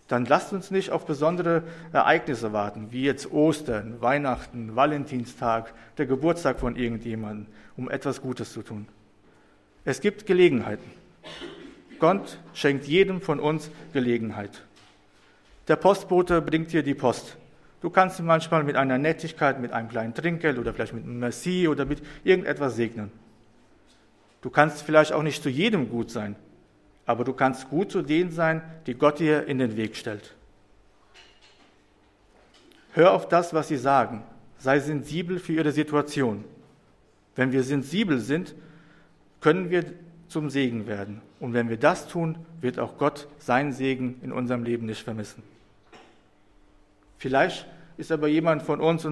dann 0.08 0.24
lasst 0.28 0.54
uns 0.54 0.72
nicht 0.72 0.92
auf 0.92 1.06
besondere 1.06 1.64
Ereignisse 1.92 2.54
warten, 2.54 2.88
wie 2.92 3.04
jetzt 3.04 3.34
Ostern, 3.34 4.00
Weihnachten, 4.00 4.78
Valentinstag, 4.78 5.74
der 5.98 6.06
Geburtstag 6.06 6.62
von 6.62 6.78
irgendjemandem, 6.78 7.48
um 7.76 7.92
etwas 7.92 8.22
Gutes 8.22 8.54
zu 8.54 8.62
tun. 8.62 8.88
Es 9.84 10.00
gibt 10.00 10.26
Gelegenheiten. 10.26 10.90
Gott 12.04 12.38
schenkt 12.54 12.86
jedem 12.86 13.22
von 13.22 13.40
uns 13.40 13.72
Gelegenheit. 13.94 14.62
Der 15.70 15.78
Postbote 15.78 16.42
bringt 16.42 16.74
dir 16.74 16.84
die 16.84 16.96
Post. 16.96 17.38
Du 17.80 17.90
kannst 17.90 18.20
ihn 18.20 18.26
manchmal 18.26 18.66
mit 18.66 18.76
einer 18.76 18.98
Nettigkeit, 18.98 19.62
mit 19.62 19.72
einem 19.72 19.88
kleinen 19.88 20.14
Trinkgeld 20.14 20.58
oder 20.58 20.74
vielleicht 20.74 20.92
mit 20.92 21.06
einem 21.06 21.20
Merci 21.20 21.66
oder 21.70 21.86
mit 21.86 22.04
irgendetwas 22.26 22.76
segnen. 22.76 23.10
Du 24.42 24.50
kannst 24.50 24.82
vielleicht 24.82 25.14
auch 25.14 25.24
nicht 25.24 25.42
zu 25.42 25.48
jedem 25.48 25.90
gut 25.90 26.12
sein, 26.12 26.36
aber 27.06 27.24
du 27.24 27.32
kannst 27.32 27.70
gut 27.70 27.90
zu 27.90 28.02
denen 28.02 28.32
sein, 28.32 28.62
die 28.86 28.96
Gott 28.96 29.20
dir 29.20 29.48
in 29.48 29.60
den 29.60 29.78
Weg 29.78 29.96
stellt. 29.96 30.36
Hör 32.92 33.14
auf 33.14 33.30
das, 33.30 33.54
was 33.54 33.70
sie 33.70 33.78
sagen. 33.78 34.24
Sei 34.58 34.78
sensibel 34.82 35.40
für 35.40 35.54
ihre 35.54 35.72
Situation. 35.72 36.44
Wenn 37.38 37.54
wir 37.54 37.64
sensibel 37.64 38.20
sind, 38.20 38.56
können 39.40 39.70
wir 39.70 39.86
zum 40.34 40.50
Segen 40.50 40.88
werden. 40.88 41.22
Und 41.40 41.54
wenn 41.54 41.70
wir 41.70 41.78
das 41.78 42.08
tun, 42.08 42.38
wird 42.60 42.80
auch 42.80 42.98
Gott 42.98 43.28
seinen 43.38 43.72
Segen 43.72 44.20
in 44.24 44.32
unserem 44.32 44.64
Leben 44.64 44.88
nicht 44.88 45.04
vermissen. 45.04 45.44
Vielleicht 47.20 47.68
ist 47.98 48.12
aber 48.12 48.28
jemand 48.28 48.64
von 48.64 48.82
uns, 48.82 49.08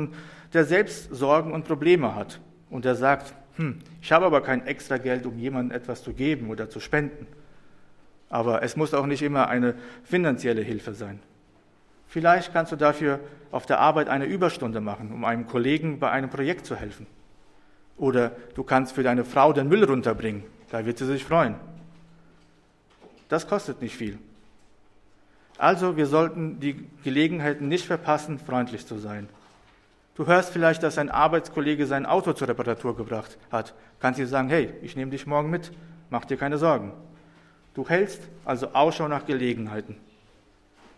der 0.51 0.65
selbst 0.65 1.13
Sorgen 1.13 1.53
und 1.53 1.65
Probleme 1.65 2.15
hat 2.15 2.41
und 2.71 2.85
der 2.85 2.95
sagt, 2.95 3.35
hm, 3.55 3.79
ich 4.01 4.11
habe 4.11 4.25
aber 4.25 4.41
kein 4.41 4.65
extra 4.65 4.97
Geld, 4.97 5.27
um 5.27 5.37
jemandem 5.37 5.77
etwas 5.77 6.03
zu 6.03 6.11
geben 6.11 6.49
oder 6.49 6.69
zu 6.69 6.79
spenden. 6.79 7.27
Aber 8.29 8.63
es 8.63 8.75
muss 8.75 8.93
auch 8.95 9.05
nicht 9.05 9.21
immer 9.21 9.47
eine 9.47 9.75
finanzielle 10.03 10.61
Hilfe 10.61 10.93
sein. 10.93 11.19
Vielleicht 12.07 12.51
kannst 12.51 12.71
du 12.71 12.75
dafür 12.75 13.19
auf 13.51 13.67
der 13.67 13.79
Arbeit 13.79 14.09
eine 14.09 14.25
Überstunde 14.25 14.81
machen, 14.81 15.11
um 15.13 15.23
einem 15.23 15.45
Kollegen 15.45 15.99
bei 15.99 16.09
einem 16.09 16.31
Projekt 16.31 16.65
zu 16.65 16.75
helfen. 16.75 17.05
Oder 17.97 18.31
du 18.55 18.63
kannst 18.63 18.95
für 18.95 19.03
deine 19.03 19.23
Frau 19.23 19.53
den 19.53 19.67
Müll 19.69 19.83
runterbringen 19.83 20.43
da 20.71 20.85
wird 20.85 20.97
sie 20.97 21.05
sich 21.05 21.23
freuen. 21.23 21.55
Das 23.29 23.47
kostet 23.47 23.81
nicht 23.81 23.95
viel. 23.95 24.17
Also 25.57 25.97
wir 25.97 26.07
sollten 26.07 26.59
die 26.59 26.87
Gelegenheiten 27.03 27.67
nicht 27.67 27.85
verpassen, 27.85 28.39
freundlich 28.39 28.87
zu 28.87 28.97
sein. 28.97 29.29
Du 30.15 30.25
hörst 30.25 30.51
vielleicht, 30.51 30.81
dass 30.81 30.97
ein 30.97 31.09
Arbeitskollege 31.09 31.85
sein 31.85 32.05
Auto 32.05 32.33
zur 32.33 32.47
Reparatur 32.47 32.95
gebracht 32.95 33.37
hat. 33.51 33.73
Kannst 33.99 34.19
du 34.19 34.25
sagen, 34.25 34.49
hey, 34.49 34.73
ich 34.81 34.95
nehme 34.95 35.11
dich 35.11 35.27
morgen 35.27 35.49
mit, 35.49 35.71
mach 36.09 36.25
dir 36.25 36.37
keine 36.37 36.57
Sorgen. 36.57 36.93
Du 37.73 37.87
hältst 37.87 38.21
also 38.45 38.73
Ausschau 38.73 39.07
nach 39.07 39.25
Gelegenheiten. 39.25 39.97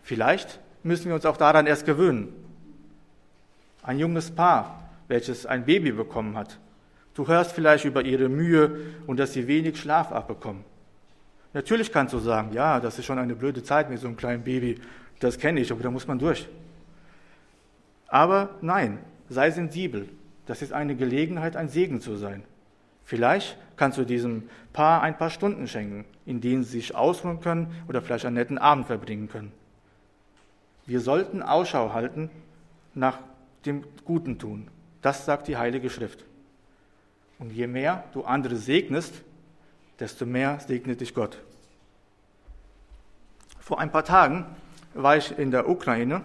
Vielleicht 0.02 0.60
müssen 0.82 1.06
wir 1.06 1.14
uns 1.14 1.26
auch 1.26 1.36
daran 1.36 1.66
erst 1.66 1.84
gewöhnen. 1.84 2.32
Ein 3.82 3.98
junges 3.98 4.30
Paar, 4.30 4.88
welches 5.08 5.46
ein 5.46 5.64
Baby 5.64 5.92
bekommen 5.92 6.36
hat, 6.36 6.58
Du 7.14 7.28
hörst 7.28 7.52
vielleicht 7.52 7.84
über 7.84 8.04
ihre 8.04 8.28
Mühe 8.28 8.76
und 9.06 9.18
dass 9.18 9.32
sie 9.32 9.46
wenig 9.46 9.78
Schlaf 9.78 10.10
abbekommen. 10.10 10.64
Natürlich 11.52 11.92
kannst 11.92 12.12
du 12.12 12.18
sagen, 12.18 12.52
ja, 12.52 12.80
das 12.80 12.98
ist 12.98 13.04
schon 13.04 13.18
eine 13.18 13.36
blöde 13.36 13.62
Zeit 13.62 13.88
mit 13.88 14.00
so 14.00 14.08
einem 14.08 14.16
kleinen 14.16 14.42
Baby, 14.42 14.80
das 15.20 15.38
kenne 15.38 15.60
ich, 15.60 15.70
aber 15.70 15.82
da 15.82 15.90
muss 15.90 16.08
man 16.08 16.18
durch. 16.18 16.48
Aber 18.08 18.50
nein, 18.60 18.98
sei 19.28 19.50
sensibel. 19.50 20.08
Das 20.46 20.60
ist 20.60 20.72
eine 20.72 20.96
Gelegenheit, 20.96 21.56
ein 21.56 21.68
Segen 21.68 22.00
zu 22.00 22.16
sein. 22.16 22.42
Vielleicht 23.04 23.56
kannst 23.76 23.98
du 23.98 24.04
diesem 24.04 24.48
Paar 24.72 25.02
ein 25.02 25.16
paar 25.16 25.30
Stunden 25.30 25.68
schenken, 25.68 26.04
in 26.26 26.40
denen 26.40 26.64
sie 26.64 26.80
sich 26.80 26.94
ausruhen 26.94 27.40
können 27.40 27.74
oder 27.88 28.02
vielleicht 28.02 28.26
einen 28.26 28.34
netten 28.34 28.58
Abend 28.58 28.86
verbringen 28.86 29.28
können. 29.28 29.52
Wir 30.86 31.00
sollten 31.00 31.42
Ausschau 31.42 31.92
halten 31.92 32.28
nach 32.94 33.18
dem 33.64 33.84
Guten 34.04 34.38
tun. 34.38 34.68
Das 35.00 35.24
sagt 35.24 35.48
die 35.48 35.56
Heilige 35.56 35.88
Schrift. 35.88 36.24
Und 37.38 37.50
je 37.50 37.66
mehr 37.66 38.04
du 38.12 38.24
andere 38.24 38.56
segnest, 38.56 39.22
desto 39.98 40.26
mehr 40.26 40.60
segnet 40.60 41.00
dich 41.00 41.14
Gott. 41.14 41.38
Vor 43.60 43.80
ein 43.80 43.90
paar 43.90 44.04
Tagen 44.04 44.46
war 44.94 45.16
ich 45.16 45.38
in 45.38 45.50
der 45.50 45.68
Ukraine 45.68 46.22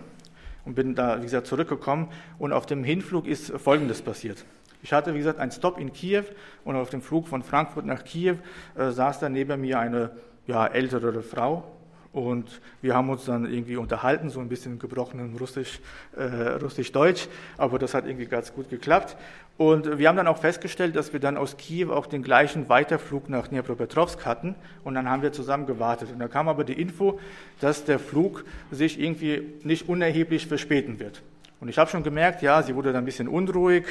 und 0.65 0.75
bin 0.75 0.95
da, 0.95 1.19
wie 1.19 1.23
gesagt, 1.23 1.47
zurückgekommen 1.47 2.09
und 2.37 2.53
auf 2.53 2.65
dem 2.65 2.83
Hinflug 2.83 3.27
ist 3.27 3.51
Folgendes 3.51 4.01
passiert. 4.01 4.45
Ich 4.81 4.93
hatte, 4.93 5.13
wie 5.13 5.17
gesagt, 5.17 5.39
einen 5.39 5.51
Stop 5.51 5.77
in 5.77 5.91
Kiew 5.91 6.23
und 6.63 6.75
auf 6.75 6.89
dem 6.89 7.01
Flug 7.01 7.27
von 7.27 7.43
Frankfurt 7.43 7.85
nach 7.85 8.03
Kiew 8.03 8.37
äh, 8.75 8.91
saß 8.91 9.19
da 9.19 9.29
neben 9.29 9.61
mir 9.61 9.79
eine 9.79 10.11
ja, 10.47 10.65
ältere 10.67 11.21
Frau, 11.21 11.63
und 12.11 12.61
wir 12.81 12.95
haben 12.95 13.09
uns 13.09 13.25
dann 13.25 13.51
irgendwie 13.51 13.77
unterhalten, 13.77 14.29
so 14.29 14.39
ein 14.39 14.49
bisschen 14.49 14.79
gebrochenen 14.79 15.35
Russisch, 15.37 15.79
äh, 16.15 16.23
Russisch-Deutsch, 16.23 17.27
aber 17.57 17.77
das 17.77 17.93
hat 17.93 18.05
irgendwie 18.05 18.25
ganz 18.25 18.53
gut 18.53 18.69
geklappt. 18.69 19.15
Und 19.57 19.99
wir 19.99 20.07
haben 20.07 20.15
dann 20.15 20.27
auch 20.27 20.37
festgestellt, 20.37 20.95
dass 20.95 21.11
wir 21.11 21.19
dann 21.19 21.35
aus 21.35 21.57
Kiew 21.57 21.91
auch 21.91 22.05
den 22.05 22.23
gleichen 22.23 22.69
Weiterflug 22.69 23.27
nach 23.27 23.49
Dnipropetrovsk 23.49 24.25
hatten. 24.25 24.55
Und 24.85 24.95
dann 24.95 25.09
haben 25.09 25.21
wir 25.21 25.33
zusammen 25.33 25.65
gewartet. 25.65 26.13
Und 26.13 26.19
da 26.19 26.29
kam 26.29 26.47
aber 26.47 26.63
die 26.63 26.79
Info, 26.79 27.19
dass 27.59 27.83
der 27.83 27.99
Flug 27.99 28.45
sich 28.71 28.97
irgendwie 28.97 29.43
nicht 29.63 29.89
unerheblich 29.89 30.47
verspäten 30.47 31.01
wird. 31.01 31.21
Und 31.59 31.67
ich 31.67 31.77
habe 31.77 31.89
schon 31.89 32.03
gemerkt, 32.03 32.41
ja, 32.41 32.63
sie 32.63 32.73
wurde 32.73 32.93
dann 32.93 33.03
ein 33.03 33.05
bisschen 33.05 33.27
unruhig. 33.27 33.83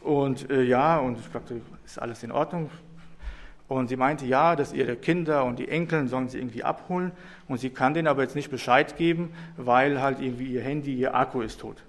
Und 0.00 0.48
äh, 0.48 0.62
ja, 0.62 0.98
und 0.98 1.18
ich 1.18 1.26
fragte, 1.26 1.60
ist 1.84 2.00
alles 2.00 2.22
in 2.22 2.30
Ordnung? 2.30 2.70
Und 3.68 3.88
sie 3.88 3.96
meinte, 3.96 4.26
ja, 4.26 4.54
dass 4.54 4.72
ihre 4.72 4.96
Kinder 4.96 5.44
und 5.44 5.58
die 5.58 5.68
Enkeln 5.68 6.08
sollen 6.08 6.28
sie 6.28 6.38
irgendwie 6.38 6.62
abholen. 6.62 7.12
Und 7.48 7.58
sie 7.58 7.70
kann 7.70 7.94
denen 7.94 8.06
aber 8.06 8.22
jetzt 8.22 8.36
nicht 8.36 8.50
Bescheid 8.50 8.96
geben, 8.96 9.32
weil 9.56 10.00
halt 10.00 10.20
irgendwie 10.20 10.46
ihr 10.46 10.62
Handy, 10.62 10.94
ihr 10.94 11.14
Akku 11.14 11.40
ist 11.40 11.60
tot. 11.60 11.82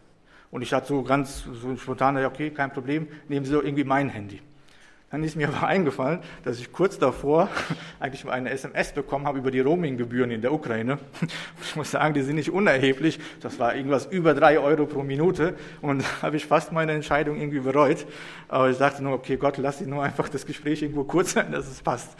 Und 0.49 0.61
ich 0.61 0.73
hatte 0.73 0.87
so 0.87 1.03
ganz 1.03 1.43
so 1.43 1.75
spontan, 1.75 2.17
okay, 2.25 2.49
kein 2.49 2.71
Problem, 2.71 3.07
nehmen 3.27 3.45
Sie 3.45 3.51
doch 3.51 3.63
irgendwie 3.63 3.83
mein 3.83 4.09
Handy. 4.09 4.39
Dann 5.09 5.23
ist 5.23 5.37
mir 5.37 5.47
aber 5.47 5.65
eingefallen, 5.65 6.19
dass 6.43 6.59
ich 6.59 6.73
kurz 6.73 6.99
davor 6.99 7.49
eigentlich 7.99 8.25
mal 8.25 8.33
eine 8.33 8.49
SMS 8.49 8.91
bekommen 8.91 9.25
habe 9.25 9.37
über 9.39 9.51
die 9.51 9.61
Roaminggebühren 9.61 10.31
in 10.31 10.41
der 10.41 10.51
Ukraine. 10.51 10.99
Ich 11.63 11.75
muss 11.75 11.91
sagen, 11.91 12.13
die 12.13 12.21
sind 12.21 12.35
nicht 12.35 12.51
unerheblich. 12.51 13.19
Das 13.41 13.59
war 13.59 13.75
irgendwas 13.75 14.05
über 14.05 14.33
drei 14.33 14.59
Euro 14.59 14.85
pro 14.85 15.03
Minute. 15.03 15.55
Und 15.81 16.01
da 16.01 16.21
habe 16.23 16.37
ich 16.37 16.45
fast 16.45 16.71
meine 16.71 16.91
Entscheidung 16.93 17.39
irgendwie 17.39 17.59
bereut. 17.59 18.05
Aber 18.47 18.69
ich 18.69 18.77
dachte 18.77 19.03
nur, 19.03 19.13
okay, 19.13 19.37
Gott, 19.37 19.57
lass 19.57 19.77
dich 19.77 19.87
nur 19.87 20.03
einfach 20.03 20.27
das 20.29 20.45
Gespräch 20.45 20.81
irgendwo 20.81 21.03
kurz 21.03 21.33
sein, 21.33 21.51
dass 21.51 21.67
es 21.67 21.81
passt. 21.81 22.17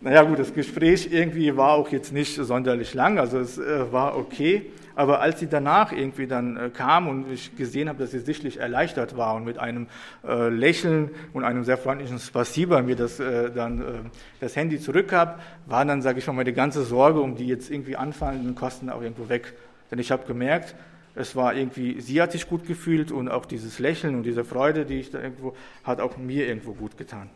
Naja 0.00 0.22
gut, 0.22 0.38
das 0.38 0.52
Gespräch 0.52 1.08
irgendwie 1.10 1.56
war 1.56 1.72
auch 1.72 1.88
jetzt 1.90 2.12
nicht 2.12 2.34
sonderlich 2.34 2.92
lang, 2.92 3.18
also 3.18 3.38
es 3.38 3.56
äh, 3.56 3.90
war 3.90 4.18
okay. 4.18 4.70
Aber 4.96 5.20
als 5.20 5.40
sie 5.40 5.48
danach 5.48 5.92
irgendwie 5.92 6.26
dann 6.26 6.56
äh, 6.56 6.70
kam 6.70 7.08
und 7.08 7.30
ich 7.30 7.56
gesehen 7.56 7.88
habe, 7.88 7.98
dass 7.98 8.12
sie 8.12 8.20
sichtlich 8.20 8.60
erleichtert 8.60 9.16
war 9.16 9.34
und 9.34 9.44
mit 9.44 9.58
einem 9.58 9.88
äh, 10.24 10.48
Lächeln 10.48 11.10
und 11.32 11.42
einem 11.42 11.64
sehr 11.64 11.78
freundlichen 11.78 12.18
Spasiba 12.18 12.80
mir 12.82 12.94
das 12.94 13.18
äh, 13.18 13.50
dann 13.50 13.80
äh, 13.80 13.84
das 14.40 14.54
Handy 14.54 14.78
zurückgab, 14.78 15.42
war 15.66 15.84
dann, 15.84 16.00
sage 16.00 16.20
ich 16.20 16.26
mal, 16.26 16.32
meine 16.32 16.52
ganze 16.52 16.84
Sorge 16.84 17.20
um 17.20 17.34
die 17.34 17.46
jetzt 17.46 17.70
irgendwie 17.70 17.96
anfallenden 17.96 18.54
Kosten 18.54 18.88
auch 18.88 19.02
irgendwo 19.02 19.28
weg. 19.28 19.54
Denn 19.90 19.98
ich 19.98 20.12
habe 20.12 20.26
gemerkt, 20.26 20.76
es 21.16 21.36
war 21.36 21.54
irgendwie, 21.54 22.00
sie 22.00 22.20
hat 22.20 22.32
sich 22.32 22.48
gut 22.48 22.66
gefühlt 22.66 23.12
und 23.12 23.28
auch 23.28 23.46
dieses 23.46 23.78
Lächeln 23.78 24.14
und 24.14 24.22
diese 24.24 24.44
Freude, 24.44 24.84
die 24.84 25.00
ich 25.00 25.10
da 25.10 25.20
irgendwo, 25.20 25.54
hat 25.82 26.00
auch 26.00 26.16
mir 26.16 26.46
irgendwo 26.46 26.72
gut 26.72 26.96
getan. 26.96 27.30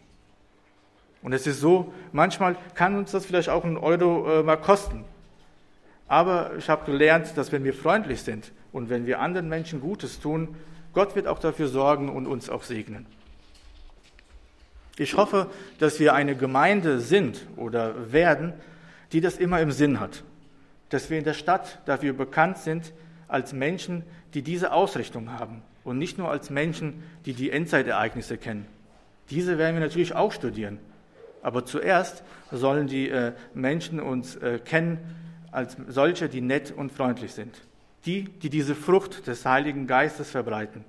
Und 1.23 1.33
es 1.33 1.47
ist 1.47 1.61
so, 1.61 1.93
manchmal 2.13 2.57
kann 2.75 2.97
uns 2.97 3.11
das 3.11 3.27
vielleicht 3.27 3.49
auch 3.49 3.65
einen 3.65 3.77
Euro 3.77 4.41
äh, 4.41 4.43
mal 4.43 4.57
kosten. 4.57 5.05
Aber 6.09 6.53
ich 6.57 6.69
habe 6.71 6.91
gelernt, 6.91 7.37
dass 7.37 7.53
wenn 7.53 7.65
wir 7.65 7.75
freundlich 7.75 8.23
sind 8.23 8.51
und 8.73 8.89
wenn 8.89 9.07
wir 9.07 9.21
anderen 9.21 9.49
Menschen 9.49 9.81
Gutes 9.81 10.21
tun, 10.21 10.57
Gott 10.95 11.15
wird 11.15 11.27
auch 11.27 11.39
dafür 11.39 11.69
sorgen 11.69 12.09
und 12.09 12.27
uns 12.27 12.49
auch 12.49 12.63
segnen. 12.63 13.07
Ich 14.97 15.17
hoffe, 15.17 15.49
dass 15.79 16.01
wir 16.01 16.15
eine 16.15 16.35
Gemeinde 16.35 16.99
sind 16.99 17.47
oder 17.57 18.13
werden, 18.13 18.55
die 19.13 19.21
das 19.21 19.37
immer 19.37 19.61
im 19.61 19.71
Sinn 19.71 20.01
hat. 20.01 20.25
Dass 20.89 21.11
wir 21.11 21.19
in 21.19 21.25
der 21.25 21.35
Stadt 21.35 21.79
dafür 21.85 22.15
bekannt 22.15 22.59
sind 22.59 22.93
als 23.29 23.53
Menschen, 23.53 24.03
die 24.35 24.43
diese 24.43 24.73
Ausrichtung 24.73 25.39
haben 25.39 25.63
und 25.85 25.99
nicht 25.99 26.19
nur 26.19 26.31
als 26.31 26.51
Menschen, 26.51 27.05
die 27.27 27.35
die 27.35 27.51
Endzeitereignisse 27.51 28.39
kennen. 28.39 28.67
Diese 29.31 29.59
werden 29.59 29.77
wir 29.77 29.83
natürlich 29.83 30.15
auch 30.15 30.33
studieren. 30.33 30.79
Aber 31.43 31.65
zuerst 31.65 32.25
sollen 32.51 32.89
die 32.89 33.11
äh, 33.11 33.33
Menschen 33.55 34.01
uns 34.01 34.37
äh, 34.37 34.59
kennen 34.59 34.99
als 35.51 35.77
solche, 35.89 36.29
die 36.29 36.41
nett 36.41 36.73
und 36.77 36.93
freundlich 36.93 37.33
sind. 37.33 37.61
Die, 38.05 38.25
die 38.25 38.51
diese 38.51 38.75
Frucht 38.75 39.27
des 39.27 39.45
Heiligen 39.45 39.87
Geistes 39.87 40.31
verbreiten. 40.31 40.85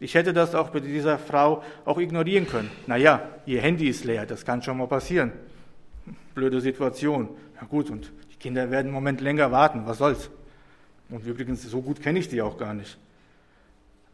Ich 0.00 0.14
hätte 0.14 0.32
das 0.32 0.54
auch 0.54 0.70
bei 0.70 0.80
dieser 0.80 1.18
Frau 1.18 1.62
auch 1.84 1.98
ignorieren 1.98 2.46
können. 2.46 2.70
Naja, 2.86 3.28
ihr 3.46 3.60
Handy 3.60 3.88
ist 3.88 4.04
leer, 4.04 4.26
das 4.26 4.44
kann 4.44 4.62
schon 4.62 4.78
mal 4.78 4.86
passieren. 4.86 5.32
Blöde 6.34 6.60
Situation. 6.60 7.28
Ja 7.60 7.66
gut, 7.66 7.90
und 7.90 8.12
die 8.30 8.36
Kinder 8.36 8.70
werden 8.70 8.86
einen 8.86 8.94
Moment 8.94 9.20
länger 9.20 9.50
warten, 9.50 9.82
was 9.86 9.98
soll's. 9.98 10.30
Und 11.10 11.26
übrigens, 11.26 11.62
so 11.62 11.82
gut 11.82 12.00
kenne 12.00 12.20
ich 12.20 12.28
die 12.28 12.42
auch 12.42 12.56
gar 12.56 12.74
nicht. 12.74 12.96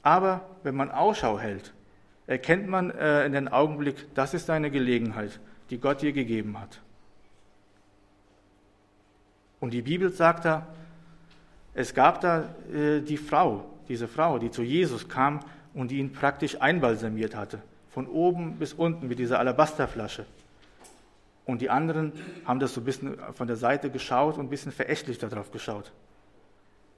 Aber 0.03 0.49
wenn 0.63 0.75
man 0.75 0.91
Ausschau 0.91 1.39
hält, 1.39 1.75
erkennt 2.27 2.69
man 2.69 2.91
äh, 2.91 3.27
in 3.27 3.33
den 3.33 3.49
Augenblick, 3.49 4.15
das 4.15 4.33
ist 4.33 4.49
eine 4.49 4.71
Gelegenheit, 4.71 5.41
die 5.71 5.79
Gott 5.79 6.03
dir 6.03 6.13
gegeben 6.13 6.59
hat. 6.59 6.81
Und 9.65 9.71
die 9.71 9.81
Bibel 9.81 10.13
sagt 10.13 10.45
da, 10.45 10.67
es 11.73 11.95
gab 11.95 12.21
da 12.21 12.55
äh, 12.71 13.01
die 13.01 13.17
Frau, 13.17 13.65
diese 13.89 14.09
Frau, 14.09 14.39
die 14.39 14.51
zu 14.51 14.63
Jesus 14.63 15.09
kam 15.09 15.41
und 15.73 15.91
die 15.91 16.01
ihn 16.01 16.13
praktisch 16.13 16.61
einbalsamiert 16.61 17.35
hatte, 17.35 17.63
von 17.89 18.07
oben 18.07 18.57
bis 18.57 18.75
unten 18.75 19.09
mit 19.09 19.19
dieser 19.19 19.39
Alabasterflasche. 19.39 20.27
Und 21.47 21.63
die 21.63 21.71
anderen 21.71 22.13
haben 22.45 22.61
das 22.61 22.75
so 22.75 22.83
ein 22.83 22.85
bisschen 22.85 23.17
von 23.33 23.47
der 23.47 23.57
Seite 23.57 23.89
geschaut 23.89 24.37
und 24.37 24.45
ein 24.45 24.51
bisschen 24.51 24.71
verächtlich 24.71 25.17
darauf 25.17 25.51
geschaut. 25.51 25.93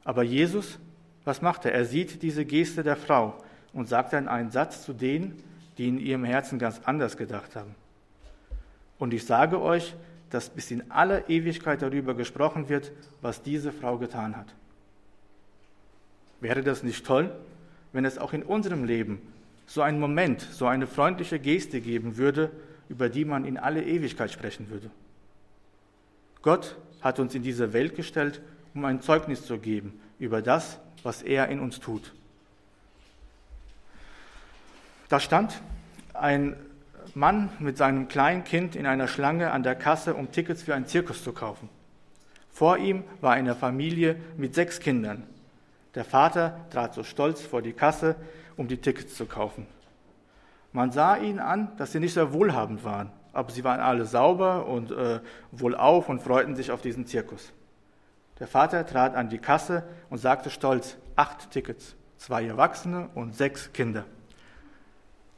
Aber 0.02 0.25
Jesus, 0.25 0.80
was 1.25 1.42
macht 1.42 1.66
er? 1.66 1.73
Er 1.73 1.85
sieht 1.85 2.20
diese 2.25 2.44
Geste 2.44 2.82
der 2.82 2.96
Frau 2.96 3.35
und 3.75 3.88
sagt 3.88 4.12
dann 4.12 4.26
einen 4.26 4.50
Satz 4.50 4.82
zu 4.82 4.92
denen, 4.92 5.40
die 5.78 5.87
in 5.87 6.00
ihrem 6.00 6.25
Herzen 6.25 6.58
ganz 6.58 6.80
anders 6.85 7.16
gedacht 7.16 7.54
haben. 7.54 7.76
Und 8.99 9.14
ich 9.14 9.25
sage 9.25 9.62
euch, 9.62 9.94
dass 10.37 10.50
bis 10.50 10.71
in 10.71 10.90
aller 10.90 11.31
Ewigkeit 11.31 11.81
darüber 11.81 12.12
gesprochen 12.12 12.69
wird, 12.69 12.93
was 13.23 13.43
diese 13.43 13.73
Frau 13.73 13.97
getan 13.97 14.37
hat. 14.37 14.55
Wäre 16.43 16.62
das 16.62 16.83
nicht 16.83 17.07
toll, 17.07 17.35
wenn 17.95 18.05
es 18.05 18.19
auch 18.19 18.35
in 18.35 18.43
unserem 18.43 18.85
Leben 18.85 19.19
so 19.64 19.81
einen 19.81 19.99
Moment, 19.99 20.43
so 20.43 20.66
eine 20.66 20.87
freundliche 20.87 21.38
Geste 21.38 21.81
geben 21.81 22.19
würde, 22.19 22.50
über 22.90 23.09
die 23.09 23.25
man 23.25 23.47
in 23.47 23.57
alle 23.57 23.83
Ewigkeit 23.83 24.31
sprechen 24.31 24.69
würde. 24.69 24.90
Gott 26.43 26.76
hat 27.00 27.19
uns 27.19 27.35
in 27.35 27.43
diese 27.43 27.73
Welt 27.73 27.97
gestellt, 27.97 28.43
um 28.75 28.85
ein 28.85 29.00
Zeugnis 29.00 29.47
zu 29.47 29.57
geben 29.57 29.99
über 30.19 30.43
das, 30.43 30.78
was 31.02 31.23
er 31.23 31.49
in 31.49 31.61
uns 31.61 31.81
tut. 31.81 32.12
Da 35.09 35.19
stand 35.19 35.62
ein 36.12 36.57
Mann 37.15 37.51
mit 37.59 37.77
seinem 37.77 38.09
kleinen 38.09 38.45
Kind 38.45 38.75
in 38.75 38.87
einer 38.87 39.09
Schlange 39.09 39.51
an 39.51 39.63
der 39.63 39.75
Kasse, 39.75 40.15
um 40.15 40.33
Tickets 40.33 40.63
für 40.63 40.75
einen 40.75 40.87
Zirkus 40.87 41.23
zu 41.23 41.33
kaufen. 41.33 41.69
Vor 42.51 42.79
ihm 42.79 43.05
war 43.21 43.33
eine 43.33 43.55
Familie 43.55 44.17
mit 44.37 44.55
sechs 44.55 44.81
Kindern. 44.81 45.25
Der 45.95 46.05
Vater 46.05 46.61
trat 46.71 46.95
so 46.95 47.03
stolz 47.03 47.43
vor 47.43 47.63
die 47.63 47.73
Kasse, 47.73 48.17
um 48.57 48.69
die 48.69 48.79
Tickets 48.79 49.15
zu 49.15 49.27
kaufen. 49.27 49.67
Man 50.73 50.91
sah 50.93 51.17
ihnen 51.17 51.39
an, 51.39 51.77
dass 51.77 51.93
sie 51.93 52.01
nicht 52.01 52.15
sehr 52.15 52.33
wohlhabend 52.33 52.85
waren, 52.85 53.11
aber 53.33 53.51
sie 53.51 53.65
waren 53.65 53.81
alle 53.81 54.05
sauber 54.05 54.67
und 54.67 54.91
äh, 54.91 55.21
wohlauf 55.53 56.09
und 56.09 56.21
freuten 56.21 56.57
sich 56.57 56.71
auf 56.71 56.83
diesen 56.83 57.07
Zirkus. 57.07 57.53
Der 58.38 58.47
Vater 58.47 58.87
trat 58.87 59.14
an 59.14 59.31
die 59.31 59.38
Kasse 59.38 59.85
und 60.11 60.19
sagte 60.19 60.51
stolz, 60.51 60.99
acht 61.14 61.51
Tickets, 61.51 61.97
zwei 62.19 62.45
Erwachsene 62.45 63.09
und 63.14 63.35
sechs 63.35 63.73
Kinder. 63.73 64.05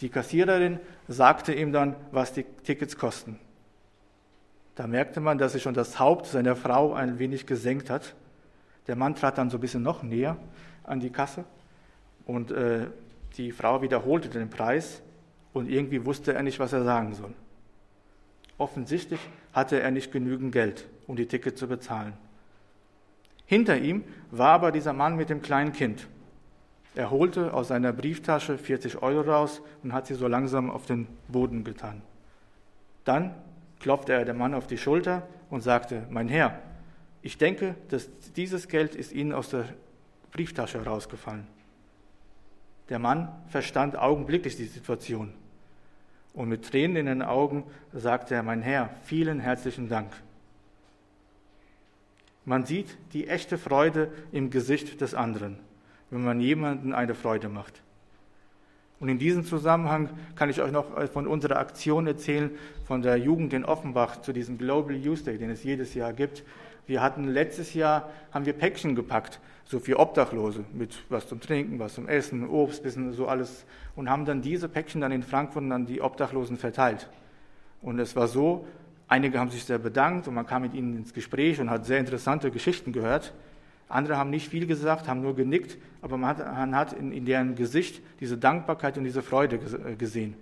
Die 0.00 0.08
Kassiererin 0.08 0.80
sagte 1.08 1.52
ihm 1.52 1.72
dann, 1.72 1.96
was 2.12 2.32
die 2.32 2.44
Tickets 2.44 2.96
kosten. 2.96 3.38
Da 4.76 4.86
merkte 4.86 5.20
man, 5.20 5.38
dass 5.38 5.52
sich 5.52 5.62
schon 5.62 5.74
das 5.74 5.98
Haupt 5.98 6.26
seiner 6.26 6.54
Frau 6.54 6.94
ein 6.94 7.18
wenig 7.18 7.46
gesenkt 7.46 7.90
hat 7.90 8.14
der 8.88 8.96
Mann 8.96 9.14
trat 9.14 9.38
dann 9.38 9.50
so 9.50 9.58
ein 9.58 9.60
bisschen 9.60 9.82
noch 9.82 10.02
näher 10.02 10.36
an 10.82 10.98
die 10.98 11.10
Kasse 11.10 11.44
und 12.24 12.50
äh, 12.50 12.86
die 13.36 13.52
Frau 13.52 13.82
wiederholte 13.82 14.30
den 14.30 14.50
Preis 14.50 15.02
und 15.52 15.68
irgendwie 15.68 16.04
wusste 16.04 16.32
er 16.32 16.42
nicht, 16.42 16.58
was 16.58 16.72
er 16.72 16.82
sagen 16.82 17.14
soll. 17.14 17.34
Offensichtlich 18.56 19.20
hatte 19.52 19.78
er 19.78 19.90
nicht 19.90 20.10
genügend 20.10 20.52
Geld, 20.52 20.88
um 21.06 21.16
die 21.16 21.26
Tickets 21.26 21.60
zu 21.60 21.68
bezahlen. 21.68 22.14
Hinter 23.44 23.78
ihm 23.78 24.04
war 24.30 24.54
aber 24.54 24.72
dieser 24.72 24.94
Mann 24.94 25.16
mit 25.16 25.30
dem 25.30 25.42
kleinen 25.42 25.72
Kind. 25.72 26.08
Er 26.98 27.12
holte 27.12 27.54
aus 27.54 27.68
seiner 27.68 27.92
Brieftasche 27.92 28.58
40 28.58 29.00
Euro 29.02 29.20
raus 29.20 29.62
und 29.84 29.92
hat 29.92 30.08
sie 30.08 30.14
so 30.14 30.26
langsam 30.26 30.68
auf 30.68 30.84
den 30.84 31.06
Boden 31.28 31.62
getan. 31.62 32.02
Dann 33.04 33.36
klopfte 33.78 34.14
er 34.14 34.24
dem 34.24 34.36
Mann 34.36 34.52
auf 34.52 34.66
die 34.66 34.78
Schulter 34.78 35.24
und 35.48 35.60
sagte, 35.60 36.08
mein 36.10 36.26
Herr, 36.26 36.58
ich 37.22 37.38
denke, 37.38 37.76
dass 37.90 38.08
dieses 38.34 38.66
Geld 38.66 38.96
ist 38.96 39.12
ihnen 39.12 39.32
aus 39.32 39.50
der 39.50 39.66
Brieftasche 40.32 40.84
rausgefallen. 40.84 41.46
Der 42.88 42.98
Mann 42.98 43.28
verstand 43.46 43.96
augenblicklich 43.96 44.56
die 44.56 44.64
Situation. 44.64 45.32
Und 46.34 46.48
mit 46.48 46.68
Tränen 46.68 46.96
in 46.96 47.06
den 47.06 47.22
Augen 47.22 47.62
sagte 47.92 48.34
er, 48.34 48.42
mein 48.42 48.60
Herr, 48.60 48.90
vielen 49.04 49.38
herzlichen 49.38 49.88
Dank. 49.88 50.10
Man 52.44 52.66
sieht 52.66 52.98
die 53.12 53.28
echte 53.28 53.56
Freude 53.56 54.10
im 54.32 54.50
Gesicht 54.50 55.00
des 55.00 55.14
anderen, 55.14 55.60
wenn 56.10 56.24
man 56.24 56.40
jemandem 56.40 56.94
eine 56.94 57.14
Freude 57.14 57.48
macht. 57.48 57.82
Und 59.00 59.08
in 59.08 59.18
diesem 59.18 59.44
Zusammenhang 59.44 60.10
kann 60.34 60.50
ich 60.50 60.60
euch 60.60 60.72
noch 60.72 60.86
von 61.12 61.26
unserer 61.26 61.58
Aktion 61.58 62.06
erzählen, 62.06 62.50
von 62.84 63.02
der 63.02 63.16
Jugend 63.16 63.52
in 63.52 63.64
Offenbach 63.64 64.22
zu 64.22 64.32
diesem 64.32 64.58
Global 64.58 64.96
Youth 64.96 65.26
Day, 65.26 65.38
den 65.38 65.50
es 65.50 65.62
jedes 65.62 65.94
Jahr 65.94 66.12
gibt. 66.12 66.42
Wir 66.86 67.00
hatten 67.00 67.28
letztes 67.28 67.74
Jahr, 67.74 68.10
haben 68.32 68.46
wir 68.46 68.54
Päckchen 68.54 68.96
gepackt, 68.96 69.40
so 69.66 69.78
für 69.78 69.98
Obdachlose, 69.98 70.64
mit 70.72 70.98
was 71.10 71.28
zum 71.28 71.40
Trinken, 71.40 71.78
was 71.78 71.94
zum 71.94 72.08
Essen, 72.08 72.48
Obst, 72.48 72.82
bisschen 72.82 73.12
so 73.12 73.28
alles, 73.28 73.66
und 73.94 74.08
haben 74.10 74.24
dann 74.24 74.40
diese 74.40 74.68
Päckchen 74.68 75.00
dann 75.00 75.12
in 75.12 75.22
Frankfurt 75.22 75.70
an 75.70 75.86
die 75.86 76.00
Obdachlosen 76.00 76.56
verteilt. 76.56 77.08
Und 77.82 78.00
es 78.00 78.16
war 78.16 78.26
so, 78.26 78.66
einige 79.06 79.38
haben 79.38 79.50
sich 79.50 79.64
sehr 79.64 79.78
bedankt 79.78 80.26
und 80.26 80.34
man 80.34 80.46
kam 80.46 80.62
mit 80.62 80.74
ihnen 80.74 80.96
ins 80.96 81.12
Gespräch 81.12 81.60
und 81.60 81.70
hat 81.70 81.84
sehr 81.84 81.98
interessante 81.98 82.50
Geschichten 82.50 82.92
gehört. 82.92 83.32
Andere 83.88 84.16
haben 84.18 84.30
nicht 84.30 84.48
viel 84.48 84.66
gesagt, 84.66 85.08
haben 85.08 85.22
nur 85.22 85.34
genickt, 85.34 85.78
aber 86.02 86.16
man 86.16 86.30
hat, 86.30 86.38
man 86.38 86.76
hat 86.76 86.92
in, 86.92 87.10
in, 87.12 87.24
deren 87.24 87.54
Gesicht 87.54 88.02
diese 88.20 88.36
Dankbarkeit 88.36 88.98
und 88.98 89.04
diese 89.04 89.22
Freude 89.22 89.56
äh, 89.56 89.94
gesehen. 89.94 90.34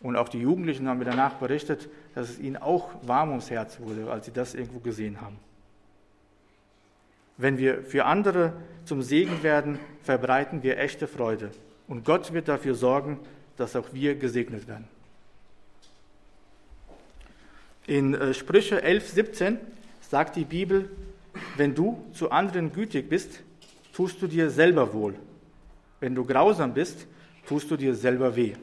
Und 0.00 0.16
auch 0.16 0.28
die 0.28 0.38
Jugendlichen 0.38 0.88
haben 0.88 0.98
mir 0.98 1.04
danach 1.04 1.34
berichtet, 1.34 1.88
dass 2.14 2.30
es 2.30 2.38
ihnen 2.38 2.56
auch 2.56 2.90
warm 3.02 3.30
ums 3.30 3.50
Herz 3.50 3.80
wurde, 3.80 4.10
als 4.10 4.26
sie 4.26 4.32
das 4.32 4.54
irgendwo 4.54 4.78
gesehen 4.78 5.20
haben. 5.20 5.36
Wenn 7.36 7.58
wir 7.58 7.82
für 7.82 8.04
andere 8.04 8.52
zum 8.84 9.02
Segen 9.02 9.42
werden, 9.42 9.78
verbreiten 10.02 10.62
wir 10.62 10.78
echte 10.78 11.06
Freude. 11.06 11.50
Und 11.88 12.04
Gott 12.04 12.32
wird 12.32 12.48
dafür 12.48 12.74
sorgen, 12.74 13.18
dass 13.56 13.74
auch 13.76 13.92
wir 13.92 14.14
gesegnet 14.14 14.68
werden. 14.68 14.88
In 17.86 18.14
äh, 18.14 18.32
Sprüche 18.32 18.82
11, 18.82 19.08
17 19.08 19.58
sagt 20.00 20.36
die 20.36 20.44
Bibel, 20.44 20.88
wenn 21.56 21.74
du 21.74 22.04
zu 22.12 22.30
anderen 22.30 22.72
gütig 22.72 23.08
bist, 23.08 23.40
tust 23.92 24.20
du 24.22 24.26
dir 24.26 24.50
selber 24.50 24.92
wohl. 24.92 25.14
Wenn 26.00 26.14
du 26.14 26.24
grausam 26.24 26.74
bist, 26.74 27.06
tust 27.46 27.70
du 27.70 27.76
dir 27.76 27.94
selber 27.94 28.36
weh. 28.36 28.54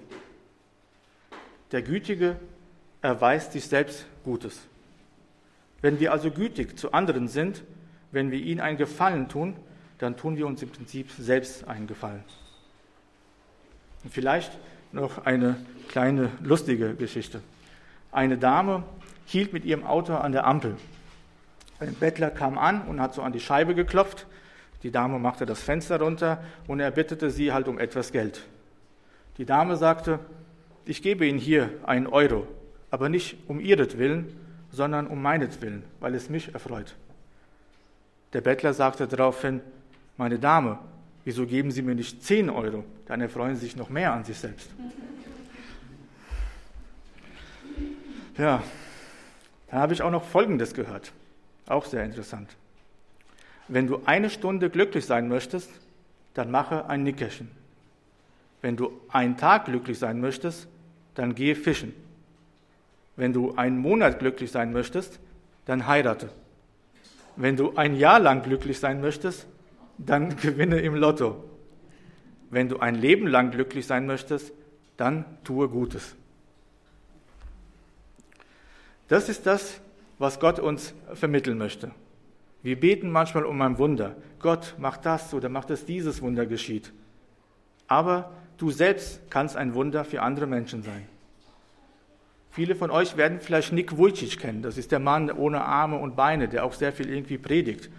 Der 1.72 1.82
Gütige 1.82 2.38
erweist 3.02 3.52
sich 3.52 3.66
selbst 3.66 4.06
Gutes. 4.24 4.60
Wenn 5.82 6.00
wir 6.00 6.12
also 6.12 6.32
gütig 6.32 6.78
zu 6.78 6.92
anderen 6.92 7.28
sind, 7.28 7.64
wenn 8.12 8.32
wir 8.32 8.40
ihnen 8.40 8.62
einen 8.62 8.78
Gefallen 8.78 9.30
tun, 9.30 9.56
dann 10.00 10.18
tun 10.18 10.38
wir 10.38 10.48
uns 10.48 10.62
im 10.64 10.70
Prinzip 10.70 11.12
selbst 11.12 11.68
einen 11.68 11.88
Gefallen. 11.88 12.24
Und 14.04 14.14
vielleicht 14.14 14.52
noch 14.92 15.26
eine 15.26 15.58
kleine 15.90 16.32
lustige 16.42 16.96
Geschichte. 16.96 17.42
Eine 18.12 18.38
Dame 18.38 18.84
hielt 19.26 19.54
mit 19.54 19.66
ihrem 19.66 19.84
Auto 19.84 20.16
an 20.16 20.32
der 20.32 20.46
Ampel. 20.46 20.78
Ein 21.80 21.94
Bettler 21.94 22.30
kam 22.32 22.58
an 22.58 22.82
und 22.84 23.00
hat 23.00 23.14
so 23.14 23.22
an 23.22 23.32
die 23.32 23.40
Scheibe 23.40 23.76
geklopft. 23.76 24.26
Die 24.84 24.92
Dame 24.92 25.20
machte 25.20 25.46
das 25.46 25.62
Fenster 25.62 26.00
runter 26.00 26.44
und 26.68 26.80
er 26.80 26.92
bittete 26.92 27.30
sie 27.30 27.52
halt 27.52 27.68
um 27.68 27.80
etwas 27.80 28.12
Geld. 28.12 28.46
Die 29.38 29.46
Dame 29.46 29.78
sagte, 29.78 30.20
ich 30.86 31.02
gebe 31.02 31.26
Ihnen 31.26 31.40
hier 31.40 31.70
einen 31.84 32.08
Euro, 32.08 32.48
aber 32.92 33.10
nicht 33.10 33.38
um 33.48 33.60
Ihretwillen, 33.60 34.36
sondern 34.72 35.08
um 35.08 35.22
meinetwillen, 35.22 35.84
weil 36.00 36.16
es 36.16 36.30
mich 36.30 36.54
erfreut. 36.54 36.96
Der 38.34 38.42
Bettler 38.42 38.74
sagte 38.74 39.08
daraufhin, 39.08 39.62
meine 40.18 40.40
Dame, 40.40 40.80
Wieso 41.28 41.46
geben 41.46 41.72
Sie 41.72 41.82
mir 41.82 41.94
nicht 41.94 42.24
10 42.24 42.50
Euro? 42.50 42.86
Dann 43.06 43.20
erfreuen 43.20 43.58
Sie 43.58 43.66
sich 43.66 43.76
noch 43.76 43.90
mehr 43.90 44.14
an 44.14 44.24
sich 44.24 44.38
selbst. 44.38 44.70
Ja, 48.38 48.64
dann 49.70 49.80
habe 49.82 49.94
ich 49.94 50.02
auch 50.02 50.10
noch 50.10 50.24
Folgendes 50.24 50.74
gehört. 50.74 51.12
Auch 51.68 51.86
sehr 51.86 52.04
interessant. 52.04 52.50
Wenn 53.68 53.88
du 53.88 54.02
eine 54.06 54.30
Stunde 54.30 54.70
glücklich 54.70 55.06
sein 55.06 55.28
möchtest, 55.28 55.70
dann 56.34 56.52
mache 56.52 56.90
ein 56.90 57.04
Nickerchen. 57.04 57.50
Wenn 58.62 58.78
du 58.78 58.92
einen 59.10 59.38
Tag 59.38 59.66
glücklich 59.66 60.00
sein 60.00 60.22
möchtest, 60.22 60.68
dann 61.16 61.36
gehe 61.36 61.56
fischen. 61.56 61.94
Wenn 63.16 63.34
du 63.34 63.56
einen 63.56 63.78
Monat 63.78 64.20
glücklich 64.20 64.52
sein 64.52 64.72
möchtest, 64.72 65.20
dann 65.66 65.88
heirate. 65.88 66.30
Wenn 67.36 67.56
du 67.56 67.76
ein 67.76 67.96
Jahr 67.96 68.20
lang 68.20 68.44
glücklich 68.44 68.80
sein 68.80 69.02
möchtest, 69.02 69.48
dann 69.98 70.36
gewinne 70.42 70.80
im 70.80 70.96
Lotto. 70.96 71.44
Wenn 72.50 72.70
du 72.70 72.80
ein 72.80 72.96
Leben 72.96 73.28
lang 73.28 73.52
glücklich 73.52 73.86
sein 73.86 74.06
möchtest, 74.06 74.54
dann 74.96 75.26
tue 75.44 75.68
Gutes. 75.68 76.16
Das 79.08 79.30
ist 79.30 79.46
das, 79.46 79.80
was 80.20 80.40
Gott 80.40 80.60
uns 80.60 80.94
vermitteln 81.14 81.58
möchte. 81.58 81.92
Wir 82.64 82.80
beten 82.80 83.12
manchmal 83.12 83.46
um 83.46 83.62
ein 83.62 83.78
Wunder. 83.78 84.16
Gott, 84.40 84.76
mach 84.78 84.98
das 84.98 85.34
oder 85.34 85.50
mach 85.50 85.66
dass 85.66 85.86
dieses 85.86 86.22
Wunder 86.22 86.46
geschieht. 86.46 86.92
Aber 87.88 88.32
du 88.58 88.72
selbst 88.72 89.22
kannst 89.30 89.56
ein 89.56 89.74
Wunder 89.74 90.04
für 90.04 90.22
andere 90.22 90.48
Menschen 90.48 90.84
sein. 90.84 91.08
Viele 92.52 92.76
von 92.76 92.90
euch 92.90 93.18
werden 93.18 93.40
vielleicht 93.40 93.72
Nick 93.72 93.98
Vujicic 93.98 94.40
kennen. 94.40 94.64
Das 94.64 94.78
ist 94.78 94.92
der 94.92 95.00
Mann 95.00 95.32
ohne 95.32 95.62
Arme 95.64 95.98
und 95.98 96.16
Beine, 96.16 96.48
der 96.48 96.66
auch 96.66 96.74
sehr 96.74 96.92
viel 96.92 97.10
irgendwie 97.10 97.38
predigt. 97.38 97.90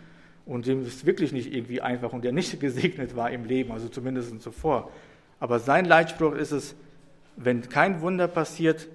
Und 0.44 0.66
dem 0.66 0.84
ist 0.84 1.06
wirklich 1.06 1.32
nicht 1.32 1.54
irgendwie 1.54 1.80
einfach 1.80 2.12
und 2.12 2.24
der 2.24 2.32
nicht 2.32 2.58
gesegnet 2.60 3.14
war 3.14 3.30
im 3.30 3.44
Leben, 3.44 3.70
also 3.70 3.88
zumindest 3.88 4.42
zuvor. 4.42 4.90
Aber 5.38 5.60
sein 5.60 5.84
Leitspruch 5.84 6.34
ist 6.34 6.50
es, 6.50 6.74
wenn 7.36 7.68
kein 7.68 8.00
Wunder 8.00 8.26
passiert, 8.26 8.88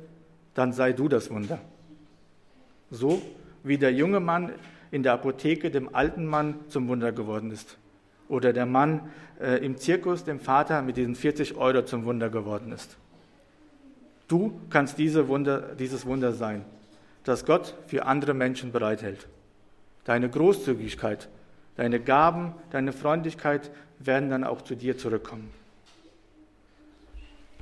dann 0.53 0.73
sei 0.73 0.91
du 0.91 1.07
das 1.07 1.29
Wunder. 1.29 1.59
So 2.93 3.21
wie 3.63 3.77
der 3.79 3.91
junge 3.91 4.19
Mann 4.19 4.51
in 4.91 5.01
der 5.01 5.13
Apotheke 5.13 5.71
dem 5.71 5.95
alten 5.95 6.25
Mann 6.27 6.59
zum 6.67 6.87
Wunder 6.87 7.11
geworden 7.11 7.49
ist. 7.49 7.77
Oder 8.29 8.53
der 8.53 8.67
Mann 8.67 9.09
äh, 9.41 9.65
im 9.65 9.77
Zirkus 9.77 10.23
dem 10.23 10.39
Vater 10.39 10.83
mit 10.83 10.97
diesen 10.97 11.15
40 11.15 11.57
Euro 11.57 11.83
zum 11.83 12.05
Wunder 12.05 12.29
geworden 12.29 12.71
ist. 12.71 12.97
Du 14.27 14.61
kannst 14.69 14.99
diese 14.99 15.27
Wunder, 15.27 15.73
dieses 15.77 16.05
Wunder 16.05 16.33
sein, 16.33 16.65
das 17.23 17.45
Gott 17.45 17.73
für 17.87 18.05
andere 18.05 18.35
Menschen 18.35 18.71
bereithält. 18.71 19.27
Deine 20.05 20.29
Großzügigkeit, 20.29 21.29
deine 21.75 21.99
Gaben, 21.99 22.53
deine 22.69 22.93
Freundlichkeit 22.93 23.71
werden 23.97 24.29
dann 24.29 24.43
auch 24.43 24.61
zu 24.61 24.75
dir 24.75 24.97
zurückkommen. 24.97 25.49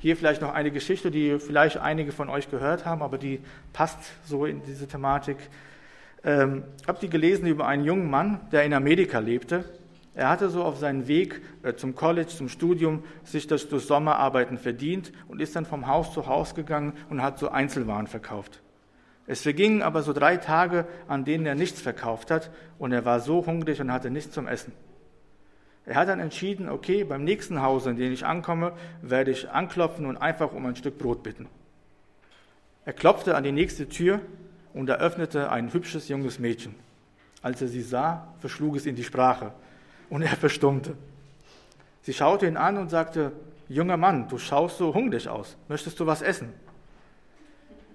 Hier 0.02 0.18
vielleicht 0.18 0.42
noch 0.42 0.52
eine 0.52 0.72
Geschichte, 0.72 1.12
die 1.12 1.38
vielleicht 1.38 1.78
einige 1.78 2.12
von 2.12 2.28
euch 2.28 2.50
gehört 2.50 2.86
haben, 2.86 3.04
aber 3.04 3.20
die 3.20 3.40
passt 3.72 4.00
so 4.26 4.48
in 4.48 4.64
diese 4.64 4.88
Thematik. 4.88 5.38
Ähm, 6.24 6.64
habt 6.88 7.04
ihr 7.04 7.10
gelesen 7.10 7.46
über 7.46 7.68
einen 7.68 7.86
jungen 7.86 8.10
Mann, 8.10 8.40
der 8.52 8.64
in 8.64 8.74
Amerika 8.74 9.20
lebte? 9.20 9.64
Er 10.16 10.30
hatte 10.30 10.50
so 10.50 10.64
auf 10.64 10.80
seinen 10.80 11.08
Weg 11.08 11.44
äh, 11.62 11.76
zum 11.76 11.94
College, 11.94 12.30
zum 12.30 12.50
Studium, 12.50 13.04
sich 13.24 13.46
das 13.46 13.70
durch 13.70 13.86
Sommerarbeiten 13.86 14.58
verdient 14.58 15.12
und 15.28 15.40
ist 15.40 15.56
dann 15.56 15.68
vom 15.68 15.86
Haus 15.86 16.14
zu 16.14 16.26
Haus 16.26 16.56
gegangen 16.56 16.94
und 17.12 17.22
hat 17.22 17.38
so 17.38 17.50
Einzelwaren 17.50 18.08
verkauft. 18.08 18.60
Es 19.28 19.44
vergingen 19.44 19.84
aber 19.84 20.02
so 20.02 20.14
drei 20.14 20.38
Tage, 20.38 20.88
an 21.08 21.26
denen 21.26 21.46
er 21.46 21.54
nichts 21.54 21.80
verkauft 21.80 22.32
hat 22.32 22.50
und 22.80 22.92
er 22.92 23.06
war 23.06 23.20
so 23.20 23.46
hungrig 23.46 23.80
und 23.80 23.92
hatte 23.92 24.10
nichts 24.10 24.34
zum 24.34 24.48
Essen. 24.48 24.74
Er 25.86 25.96
hat 25.96 26.10
dann 26.10 26.20
entschieden, 26.20 26.70
okay, 26.70 27.04
beim 27.04 27.24
nächsten 27.24 27.62
Haus, 27.62 27.86
in 27.86 27.96
dem 27.96 28.12
ich 28.12 28.26
ankomme, 28.26 28.74
werde 29.02 29.32
ich 29.32 29.50
anklopfen 29.50 30.06
und 30.06 30.17
einfach 30.17 30.54
um 30.54 30.65
ein 30.65 30.76
Stück 30.76 30.98
Brot 30.98 31.24
bitten. 31.24 31.48
Er 32.86 32.94
klopfte 32.94 33.36
an 33.36 33.44
die 33.44 33.52
nächste 33.52 33.89
Tür 33.89 34.22
und 34.74 34.89
eröffnete 34.89 35.52
ein 35.52 35.74
hübsches 35.74 36.08
junges 36.08 36.39
Mädchen. 36.39 36.76
Als 37.41 37.62
er 37.62 37.67
sie 37.67 37.82
sah, 37.82 38.28
verschlug 38.39 38.76
es 38.76 38.86
ihn 38.86 38.96
die 38.96 39.04
Sprache 39.04 39.52
und 40.10 40.22
er 40.22 40.36
verstummte. 40.36 40.96
Sie 42.04 42.13
schaute 42.13 42.48
ihn 42.48 42.58
an 42.58 42.78
und 42.78 42.89
sagte, 42.89 43.32
junger 43.67 43.98
Mann, 43.98 44.28
du 44.28 44.38
schaust 44.38 44.78
so 44.78 44.94
hungrig 44.94 45.28
aus, 45.28 45.58
möchtest 45.67 46.00
du 46.00 46.06
was 46.06 46.22
essen? 46.22 46.50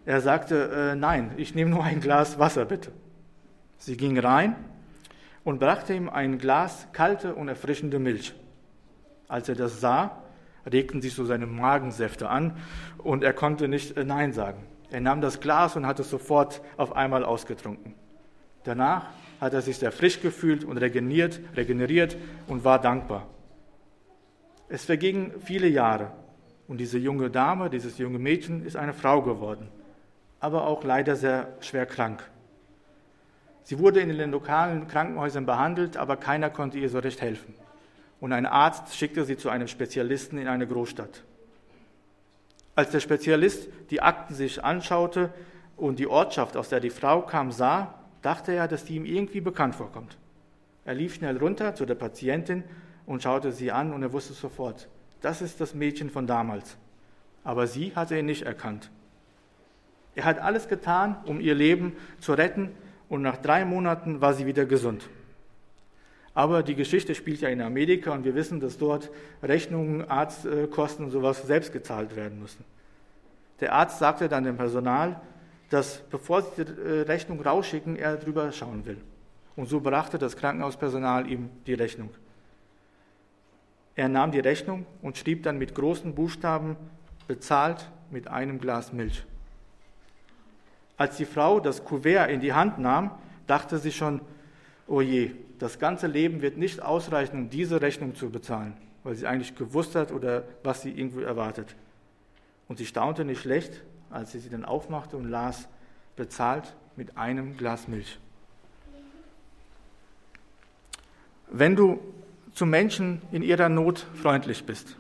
Er 0.05 0.21
sagte, 0.21 0.93
äh, 0.93 0.97
nein, 0.97 1.33
ich 1.37 1.55
nehme 1.55 1.71
nur 1.71 1.83
ein 1.83 2.01
Glas 2.01 2.39
Wasser, 2.39 2.65
bitte. 2.65 2.93
Sie 3.79 3.97
ging 3.97 4.19
rein 4.19 4.55
und 5.47 5.61
brachte 5.61 5.95
ihm 5.95 6.09
ein 6.09 6.39
Glas 6.39 6.89
kalte 6.93 7.37
und 7.37 7.47
erfrischende 7.47 8.01
Milch. 8.01 8.35
Als 9.29 9.49
er 9.49 9.55
das 9.55 9.81
sah, 9.81 10.25
regten 10.71 11.01
sich 11.01 11.15
so 11.15 11.25
seine 11.25 11.47
Magensäfte 11.47 12.29
an 12.29 12.57
und 12.99 13.23
er 13.23 13.33
konnte 13.33 13.69
nicht 13.69 13.97
äh, 13.97 14.03
Nein 14.03 14.33
sagen. 14.33 14.65
Er 14.91 15.01
nahm 15.01 15.21
das 15.21 15.39
Glas 15.39 15.77
und 15.77 15.87
hat 15.87 16.01
es 16.01 16.11
sofort 16.11 16.63
auf 16.77 16.97
einmal 16.97 17.25
ausgetrunken. 17.25 17.95
Danach 18.65 19.07
hat 19.41 19.55
er 19.55 19.63
sich 19.63 19.79
sehr 19.79 19.93
frisch 19.93 20.21
gefühlt 20.21 20.65
und 20.65 20.79
regeneriert, 20.79 21.39
regeneriert 21.55 22.17
und 22.49 22.65
war 22.65 22.81
dankbar. 22.81 23.29
Es 24.69 24.85
vergingen 24.85 25.33
viele 25.45 25.69
Jahre 25.69 26.11
und 26.67 26.79
diese 26.79 26.99
junge 26.99 27.31
Dame, 27.31 27.71
dieses 27.71 27.99
junge 27.99 28.19
Mädchen 28.19 28.67
ist 28.67 28.75
eine 28.75 28.95
Frau 28.95 29.23
geworden, 29.23 29.69
aber 30.41 30.67
auch 30.67 30.83
leider 30.83 31.15
sehr 31.15 31.55
schwer 31.61 31.87
krank. 31.87 32.29
Sie 33.67 33.81
wurde 33.81 33.99
in 33.99 34.17
den 34.17 34.31
lokalen 34.31 34.87
Krankenhäusern 34.87 35.45
behandelt, 35.45 35.97
aber 35.97 36.17
keiner 36.17 36.51
konnte 36.51 36.79
ihr 36.79 36.89
so 36.89 37.01
recht 37.01 37.21
helfen. 37.21 37.53
Und 38.21 38.33
ein 38.33 38.47
Arzt 38.47 38.95
schickte 38.95 39.25
sie 39.25 39.37
zu 39.37 39.51
einem 39.51 39.67
Spezialisten 39.67 40.39
in 40.39 40.47
eine 40.47 40.69
Großstadt. 40.69 41.25
Als 42.77 42.93
der 42.93 43.01
Spezialist 43.01 43.69
die 43.91 44.01
Akten 44.01 44.35
sich 44.37 44.63
anschaute 44.63 45.35
und 45.77 45.99
die 45.99 46.07
Ortschaft, 46.07 46.57
aus 46.57 46.69
der 46.69 46.79
die 46.79 46.91
Frau 46.91 47.23
kam, 47.23 47.51
sah, 47.51 47.93
dachte 48.23 48.53
er, 48.53 48.69
dass 48.69 48.85
die 48.85 48.95
ihm 48.95 49.05
irgendwie 49.05 49.41
bekannt 49.41 49.75
vorkommt. 49.75 50.17
Er 50.85 50.95
lief 50.95 51.17
schnell 51.17 51.37
runter 51.37 51.75
zu 51.75 51.87
der 51.87 51.97
Patientin 51.97 52.63
und 53.05 53.25
schaute 53.25 53.51
sie 53.51 53.73
an 53.73 53.93
und 53.93 54.01
er 54.01 54.13
wusste 54.13 54.33
sofort, 54.33 54.87
das 55.23 55.43
ist 55.43 55.61
das 55.61 55.75
Mädchen 55.75 56.09
von 56.09 56.29
damals. 56.29 56.77
Aber 57.43 57.67
sie 57.67 57.97
hatte 57.97 58.17
ihn 58.17 58.27
nicht 58.27 58.43
erkannt. 58.43 58.93
Er 60.15 60.25
hat 60.25 60.39
alles 60.39 60.69
getan, 60.69 61.17
um 61.25 61.41
ihr 61.41 61.57
Leben 61.57 61.97
zu 62.21 62.33
retten 62.33 62.71
und 63.09 63.23
nach 63.23 63.37
drei 63.37 63.65
Monaten 63.65 64.21
war 64.21 64.35
sie 64.35 64.47
wieder 64.47 64.67
gesund. 64.67 65.09
Aber 66.35 66.63
die 66.63 66.75
Geschichte 66.75 67.15
spielt 67.15 67.41
ja 67.41 67.49
in 67.49 67.63
Amerika 67.63 68.13
und 68.13 68.25
wir 68.25 68.35
wissen, 68.35 68.61
dass 68.61 68.77
dort 68.77 69.11
Rechnungen, 69.43 70.09
Arztkosten 70.09 71.07
und 71.07 71.11
sowas 71.11 71.43
selbst 71.47 71.73
gezahlt 71.73 72.15
werden 72.15 72.41
müssen. 72.41 72.65
Der 73.61 73.73
Arzt 73.73 73.99
sagte 73.99 74.29
dann 74.29 74.45
dem 74.45 74.57
Personal, 74.57 75.21
dass 75.71 76.03
bevor 76.11 76.43
sie 76.43 76.65
die 76.65 76.73
äh, 76.73 77.01
Rechnung 77.03 77.41
rausschicken, 77.41 77.97
er 77.97 78.17
drüber 78.17 78.53
schauen 78.53 78.85
will. 78.85 78.99
Und 79.57 79.69
so 79.69 79.81
brachte 79.81 80.19
das 80.19 80.37
Krankenhauspersonal 80.37 81.31
ihm 81.31 81.49
die 81.67 81.75
Rechnung. 81.75 82.11
Er 83.95 84.11
nahm 84.11 84.31
die 84.31 84.41
Rechnung 84.41 84.85
und 85.01 85.17
schrieb 85.17 85.43
dann 85.43 85.57
mit 85.57 85.75
großen 85.75 86.15
Buchstaben 86.15 86.77
bezahlt 87.27 87.91
mit 88.11 88.29
einem 88.29 88.61
Glas 88.61 88.93
Milch. 88.93 89.25
Als 90.97 91.17
die 91.17 91.25
Frau 91.25 91.61
das 91.61 91.85
Kuvert 91.85 92.31
in 92.31 92.41
die 92.41 92.53
Hand 92.53 92.79
nahm, 92.79 93.11
dachte 93.47 93.79
sie 93.79 93.93
schon, 93.93 94.21
oh 94.87 95.01
je, 95.01 95.33
das 95.59 95.79
ganze 95.79 96.07
Leben 96.07 96.43
wird 96.43 96.57
nicht 96.57 96.83
ausreichen, 96.83 97.37
um 97.37 97.51
diese 97.51 97.81
Rechnung 97.81 98.15
zu 98.15 98.31
bezahlen, 98.31 98.77
weil 99.05 99.15
sie 99.15 99.27
eigentlich 99.27 99.55
gewusst 99.57 99.95
hat 99.95 100.13
oder 100.13 100.45
was 100.63 100.83
sie 100.83 100.91
irgendwo 100.91 101.21
erwartet. 101.21 101.75
Und 102.69 102.79
sie 102.79 102.87
staunte 102.87 103.25
nicht 103.25 103.41
schlecht, 103.41 103.83
als 104.11 104.33
sie 104.33 104.39
sie 104.39 104.51
dann 104.51 104.65
aufmachte 104.65 105.17
und 105.17 105.29
las, 105.29 105.69
bezahlt 106.17 106.75
mit 106.97 107.17
einem 107.17 107.57
Glas 107.57 107.89
Milch. 107.89 108.19
Wenn 111.49 111.77
du 111.77 112.01
zu 112.53 112.67
Menschen 112.67 113.23
in 113.31 113.43
ihrer 113.43 113.69
Not 113.69 114.07
freundlich 114.15 114.65
bist, 114.65 114.97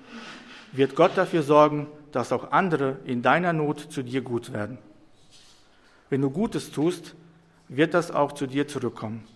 wird 0.72 0.94
Gott 0.94 1.12
dafür 1.16 1.42
sorgen, 1.42 1.86
dass 2.12 2.32
auch 2.32 2.52
andere 2.52 2.98
in 3.04 3.22
deiner 3.22 3.52
Not 3.52 3.80
zu 3.80 4.02
dir 4.02 4.20
gut 4.20 4.52
werden. 4.52 4.78
Wenn 6.08 6.22
du 6.22 6.30
Gutes 6.30 6.70
tust, 6.70 7.14
wird 7.68 7.94
das 7.94 8.10
auch 8.10 8.32
zu 8.32 8.46
dir 8.46 8.68
zurückkommen. 8.68 9.26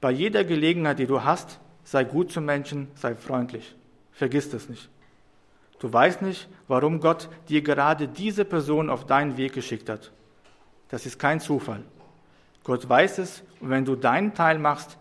Bei 0.00 0.10
jeder 0.10 0.44
Gelegenheit, 0.44 0.98
die 0.98 1.06
du 1.06 1.22
hast, 1.22 1.60
sei 1.82 2.04
gut 2.04 2.32
zu 2.32 2.40
Menschen, 2.40 2.88
sei 2.94 3.14
freundlich. 3.14 3.74
Vergiss 4.12 4.50
das 4.50 4.68
nicht. 4.68 4.88
Du 5.78 5.92
weißt 5.92 6.22
nicht, 6.22 6.48
warum 6.68 7.00
Gott 7.00 7.28
dir 7.48 7.62
gerade 7.62 8.08
diese 8.08 8.44
Person 8.44 8.88
auf 8.88 9.06
deinen 9.06 9.36
Weg 9.36 9.52
geschickt 9.52 9.88
hat. 9.88 10.12
Das 10.88 11.04
ist 11.04 11.18
kein 11.18 11.40
Zufall. 11.40 11.82
Gott 12.62 12.88
weiß 12.88 13.18
es 13.18 13.42
und 13.60 13.70
wenn 13.70 13.84
du 13.84 13.96
deinen 13.96 14.32
Teil 14.32 14.58
machst, 14.58 14.96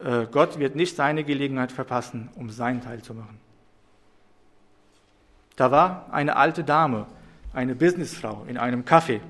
äh, 0.00 0.26
Gott 0.26 0.58
wird 0.58 0.74
nicht 0.74 0.96
seine 0.96 1.24
Gelegenheit 1.24 1.70
verpassen, 1.70 2.28
um 2.34 2.50
seinen 2.50 2.82
Teil 2.82 3.02
zu 3.02 3.14
machen. 3.14 3.38
Da 5.54 5.70
war 5.70 6.06
eine 6.12 6.36
alte 6.36 6.64
Dame, 6.64 7.06
eine 7.52 7.74
Businessfrau 7.74 8.44
in 8.46 8.58
einem 8.58 8.82
Café. 8.82 9.20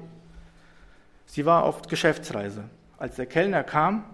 Sie 1.27 1.45
war 1.45 1.65
auf 1.65 1.83
Geschäftsreise. 1.83 2.65
Als 2.99 3.17
der 3.17 3.27
Kellner 3.27 3.63
kam, 3.63 4.05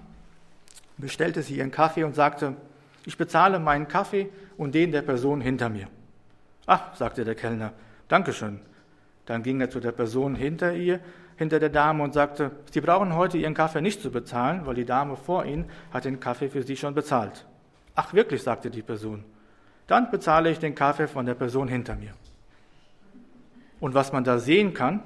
bestellte 0.98 1.42
sie 1.42 1.56
ihren 1.58 1.70
Kaffee 1.70 2.04
und 2.04 2.14
sagte, 2.14 2.54
Ich 3.04 3.16
bezahle 3.16 3.58
meinen 3.58 3.88
Kaffee 3.88 4.30
und 4.56 4.74
den 4.74 4.92
der 4.92 5.02
Person 5.02 5.40
hinter 5.40 5.68
mir. 5.68 5.88
Ach, 6.66 6.94
sagte 6.96 7.24
der 7.24 7.34
Kellner, 7.34 7.72
Dankeschön. 8.08 8.60
Dann 9.26 9.42
ging 9.42 9.60
er 9.60 9.70
zu 9.70 9.80
der 9.80 9.92
Person 9.92 10.34
hinter 10.34 10.74
ihr, 10.74 11.00
hinter 11.36 11.58
der 11.60 11.68
Dame 11.68 12.02
und 12.02 12.12
sagte, 12.12 12.50
Sie 12.70 12.80
brauchen 12.80 13.14
heute 13.14 13.38
Ihren 13.38 13.54
Kaffee 13.54 13.80
nicht 13.80 14.02
zu 14.02 14.10
bezahlen, 14.10 14.66
weil 14.66 14.74
die 14.74 14.84
Dame 14.84 15.16
vor 15.16 15.44
Ihnen 15.44 15.70
hat 15.92 16.04
den 16.04 16.20
Kaffee 16.20 16.48
für 16.48 16.62
Sie 16.62 16.76
schon 16.76 16.94
bezahlt. 16.94 17.46
Ach, 17.94 18.12
wirklich, 18.12 18.42
sagte 18.42 18.70
die 18.70 18.82
Person. 18.82 19.24
Dann 19.86 20.10
bezahle 20.10 20.50
ich 20.50 20.58
den 20.58 20.74
Kaffee 20.74 21.08
von 21.08 21.26
der 21.26 21.34
Person 21.34 21.68
hinter 21.68 21.96
mir. 21.96 22.12
Und 23.80 23.94
was 23.94 24.12
man 24.12 24.24
da 24.24 24.38
sehen 24.38 24.74
kann, 24.74 25.02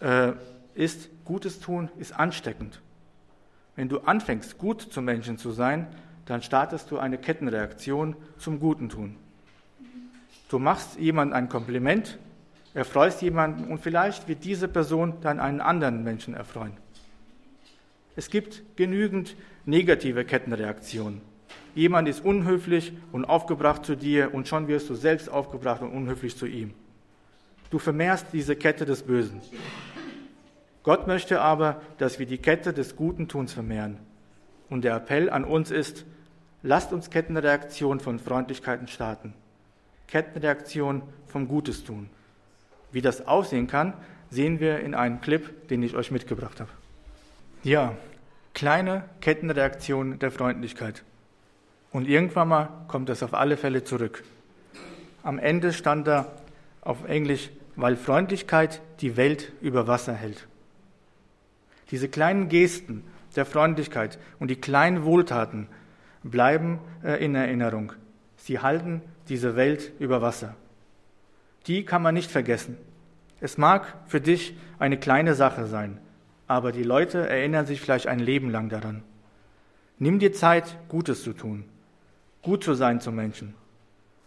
äh, 0.00 0.32
ist, 0.78 1.10
Gutes 1.24 1.58
tun 1.60 1.90
ist 1.98 2.12
ansteckend. 2.12 2.80
Wenn 3.74 3.88
du 3.88 3.98
anfängst, 3.98 4.58
gut 4.58 4.80
zu 4.80 5.02
Menschen 5.02 5.36
zu 5.36 5.50
sein, 5.50 5.88
dann 6.24 6.40
startest 6.40 6.90
du 6.90 6.98
eine 6.98 7.18
Kettenreaktion 7.18 8.16
zum 8.38 8.60
Guten 8.60 8.88
tun. 8.88 9.16
Du 10.48 10.58
machst 10.58 10.98
jemandem 10.98 11.36
ein 11.36 11.48
Kompliment, 11.48 12.18
erfreust 12.74 13.22
jemanden 13.22 13.70
und 13.70 13.80
vielleicht 13.80 14.28
wird 14.28 14.44
diese 14.44 14.68
Person 14.68 15.14
dann 15.20 15.40
einen 15.40 15.60
anderen 15.60 16.04
Menschen 16.04 16.34
erfreuen. 16.34 16.76
Es 18.14 18.30
gibt 18.30 18.62
genügend 18.76 19.36
negative 19.64 20.24
Kettenreaktionen. 20.24 21.20
Jemand 21.74 22.08
ist 22.08 22.24
unhöflich 22.24 22.92
und 23.12 23.24
aufgebracht 23.24 23.84
zu 23.84 23.96
dir 23.96 24.32
und 24.32 24.48
schon 24.48 24.68
wirst 24.68 24.88
du 24.90 24.94
selbst 24.94 25.28
aufgebracht 25.28 25.82
und 25.82 25.90
unhöflich 25.90 26.36
zu 26.36 26.46
ihm. 26.46 26.72
Du 27.70 27.78
vermehrst 27.78 28.26
diese 28.32 28.56
Kette 28.56 28.86
des 28.86 29.02
Bösen. 29.02 29.40
Gott 30.82 31.06
möchte 31.06 31.40
aber, 31.40 31.80
dass 31.98 32.18
wir 32.18 32.26
die 32.26 32.38
Kette 32.38 32.72
des 32.72 32.96
Guten 32.96 33.28
Tuns 33.28 33.52
vermehren. 33.52 33.98
Und 34.70 34.84
der 34.84 34.96
Appell 34.96 35.30
an 35.30 35.44
uns 35.44 35.70
ist, 35.70 36.04
lasst 36.62 36.92
uns 36.92 37.10
Kettenreaktion 37.10 38.00
von 38.00 38.18
Freundlichkeiten 38.18 38.88
starten. 38.88 39.34
Kettenreaktion 40.06 41.02
vom 41.26 41.48
Gutes 41.48 41.84
tun. 41.84 42.08
Wie 42.92 43.02
das 43.02 43.26
aussehen 43.26 43.66
kann, 43.66 43.92
sehen 44.30 44.60
wir 44.60 44.80
in 44.80 44.94
einem 44.94 45.20
Clip, 45.20 45.68
den 45.68 45.82
ich 45.82 45.94
euch 45.94 46.10
mitgebracht 46.10 46.60
habe. 46.60 46.70
Ja, 47.62 47.94
kleine 48.54 49.04
Kettenreaktion 49.20 50.18
der 50.18 50.30
Freundlichkeit. 50.30 51.02
Und 51.90 52.08
irgendwann 52.08 52.48
mal 52.48 52.68
kommt 52.88 53.08
das 53.08 53.22
auf 53.22 53.34
alle 53.34 53.56
Fälle 53.56 53.84
zurück. 53.84 54.24
Am 55.22 55.38
Ende 55.38 55.72
stand 55.72 56.06
da 56.06 56.32
auf 56.80 57.04
Englisch, 57.06 57.50
weil 57.76 57.96
Freundlichkeit 57.96 58.80
die 59.00 59.16
Welt 59.16 59.52
über 59.60 59.86
Wasser 59.86 60.14
hält. 60.14 60.46
Diese 61.90 62.08
kleinen 62.08 62.48
Gesten 62.48 63.04
der 63.36 63.46
Freundlichkeit 63.46 64.18
und 64.38 64.48
die 64.48 64.60
kleinen 64.60 65.04
Wohltaten 65.04 65.68
bleiben 66.22 66.80
äh, 67.04 67.24
in 67.24 67.34
Erinnerung. 67.34 67.92
Sie 68.36 68.58
halten 68.58 69.02
diese 69.28 69.56
Welt 69.56 69.92
über 69.98 70.22
Wasser. 70.22 70.54
Die 71.66 71.84
kann 71.84 72.02
man 72.02 72.14
nicht 72.14 72.30
vergessen. 72.30 72.76
Es 73.40 73.58
mag 73.58 73.94
für 74.06 74.20
dich 74.20 74.56
eine 74.78 74.98
kleine 74.98 75.34
Sache 75.34 75.66
sein, 75.66 75.98
aber 76.46 76.72
die 76.72 76.82
Leute 76.82 77.28
erinnern 77.28 77.66
sich 77.66 77.80
vielleicht 77.80 78.06
ein 78.06 78.20
Leben 78.20 78.50
lang 78.50 78.68
daran. 78.68 79.02
Nimm 79.98 80.18
dir 80.18 80.32
Zeit, 80.32 80.76
Gutes 80.88 81.22
zu 81.22 81.32
tun 81.32 81.64
gut 82.42 82.64
zu 82.64 82.74
sein 82.74 83.00
zu 83.00 83.12
Menschen. 83.12 83.54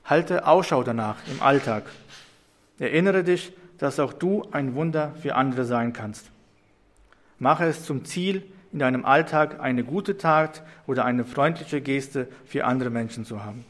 Halte 0.05 0.47
Ausschau 0.47 0.83
danach 0.83 1.17
im 1.27 1.41
Alltag. 1.41 1.83
Erinnere 2.79 3.23
dich, 3.23 3.53
dass 3.77 3.99
auch 3.99 4.13
du 4.13 4.47
ein 4.51 4.75
Wunder 4.75 5.13
für 5.21 5.35
andere 5.35 5.65
sein 5.65 5.93
kannst. 5.93 6.30
Mache 7.41 7.65
es 7.65 7.85
zum 7.85 8.05
Ziel, 8.05 8.43
in 8.71 8.77
deinem 8.77 9.03
Alltag 9.03 9.59
eine 9.59 9.83
gute 9.83 10.15
Tat 10.15 10.61
oder 10.85 11.05
eine 11.05 11.25
freundliche 11.25 11.81
Geste 11.81 12.27
für 12.45 12.65
andere 12.65 12.91
Menschen 12.91 13.25
zu 13.25 13.43
haben. 13.43 13.65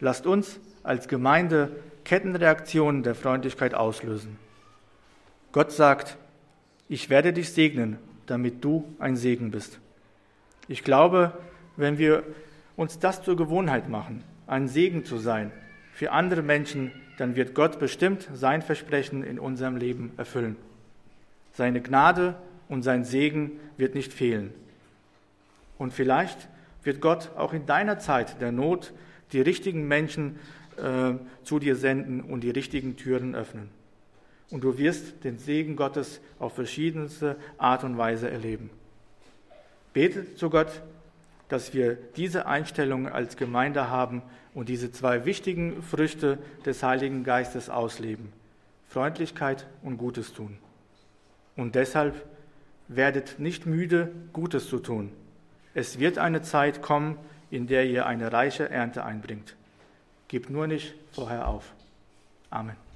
Lasst 0.00 0.26
uns 0.26 0.58
als 0.82 1.06
Gemeinde 1.06 1.70
Kettenreaktionen 2.04 3.02
der 3.02 3.14
Freundlichkeit 3.14 3.74
auslösen. 3.74 4.38
Gott 5.52 5.70
sagt, 5.70 6.16
ich 6.88 7.10
werde 7.10 7.34
dich 7.34 7.52
segnen, 7.52 7.98
damit 8.24 8.64
du 8.64 8.84
ein 8.98 9.16
Segen 9.16 9.50
bist. 9.50 9.78
Ich 10.66 10.82
glaube, 10.82 11.34
wenn 11.76 11.98
wir 11.98 12.22
uns 12.74 12.98
das 12.98 13.22
zur 13.22 13.36
Gewohnheit 13.36 13.90
machen, 13.90 14.24
ein 14.46 14.66
Segen 14.66 15.04
zu 15.04 15.18
sein 15.18 15.52
für 15.92 16.12
andere 16.12 16.40
Menschen, 16.40 16.90
dann 17.18 17.36
wird 17.36 17.54
Gott 17.54 17.78
bestimmt 17.78 18.30
sein 18.32 18.62
Versprechen 18.62 19.24
in 19.24 19.38
unserem 19.38 19.76
Leben 19.76 20.12
erfüllen. 20.16 20.56
Seine 21.52 21.82
Gnade 21.82 22.34
und 22.68 22.82
sein 22.82 23.04
Segen 23.04 23.52
wird 23.76 23.94
nicht 23.94 24.12
fehlen. 24.12 24.52
Und 25.78 25.92
vielleicht 25.92 26.48
wird 26.82 27.00
Gott 27.00 27.30
auch 27.36 27.52
in 27.52 27.66
deiner 27.66 27.98
Zeit 27.98 28.40
der 28.40 28.52
Not 28.52 28.92
die 29.32 29.40
richtigen 29.40 29.86
Menschen 29.86 30.38
äh, 30.76 31.14
zu 31.44 31.58
dir 31.58 31.76
senden 31.76 32.20
und 32.20 32.42
die 32.42 32.50
richtigen 32.50 32.96
Türen 32.96 33.34
öffnen. 33.34 33.68
Und 34.50 34.64
du 34.64 34.78
wirst 34.78 35.24
den 35.24 35.38
Segen 35.38 35.76
Gottes 35.76 36.20
auf 36.38 36.54
verschiedenste 36.54 37.36
Art 37.58 37.84
und 37.84 37.98
Weise 37.98 38.30
erleben. 38.30 38.70
Bete 39.92 40.34
zu 40.36 40.48
Gott, 40.48 40.82
dass 41.48 41.74
wir 41.74 41.98
diese 42.16 42.46
Einstellung 42.46 43.08
als 43.08 43.36
Gemeinde 43.36 43.90
haben 43.90 44.22
und 44.54 44.68
diese 44.68 44.92
zwei 44.92 45.24
wichtigen 45.24 45.82
Früchte 45.82 46.38
des 46.64 46.82
Heiligen 46.82 47.24
Geistes 47.24 47.68
ausleben. 47.68 48.32
Freundlichkeit 48.88 49.66
und 49.82 49.98
Gutes 49.98 50.32
tun. 50.32 50.56
Und 51.56 51.74
deshalb 51.74 52.14
werdet 52.88 53.38
nicht 53.38 53.66
müde, 53.66 54.10
Gutes 54.32 54.68
zu 54.68 54.78
tun. 54.78 55.10
Es 55.74 55.98
wird 55.98 56.18
eine 56.18 56.42
Zeit 56.42 56.82
kommen, 56.82 57.16
in 57.50 57.66
der 57.66 57.86
ihr 57.86 58.06
eine 58.06 58.32
reiche 58.32 58.68
Ernte 58.68 59.04
einbringt. 59.04 59.56
Gebt 60.26 60.50
nur 60.50 60.66
nicht 60.66 60.94
vorher 61.12 61.48
auf. 61.48 61.72
Amen. 62.50 62.87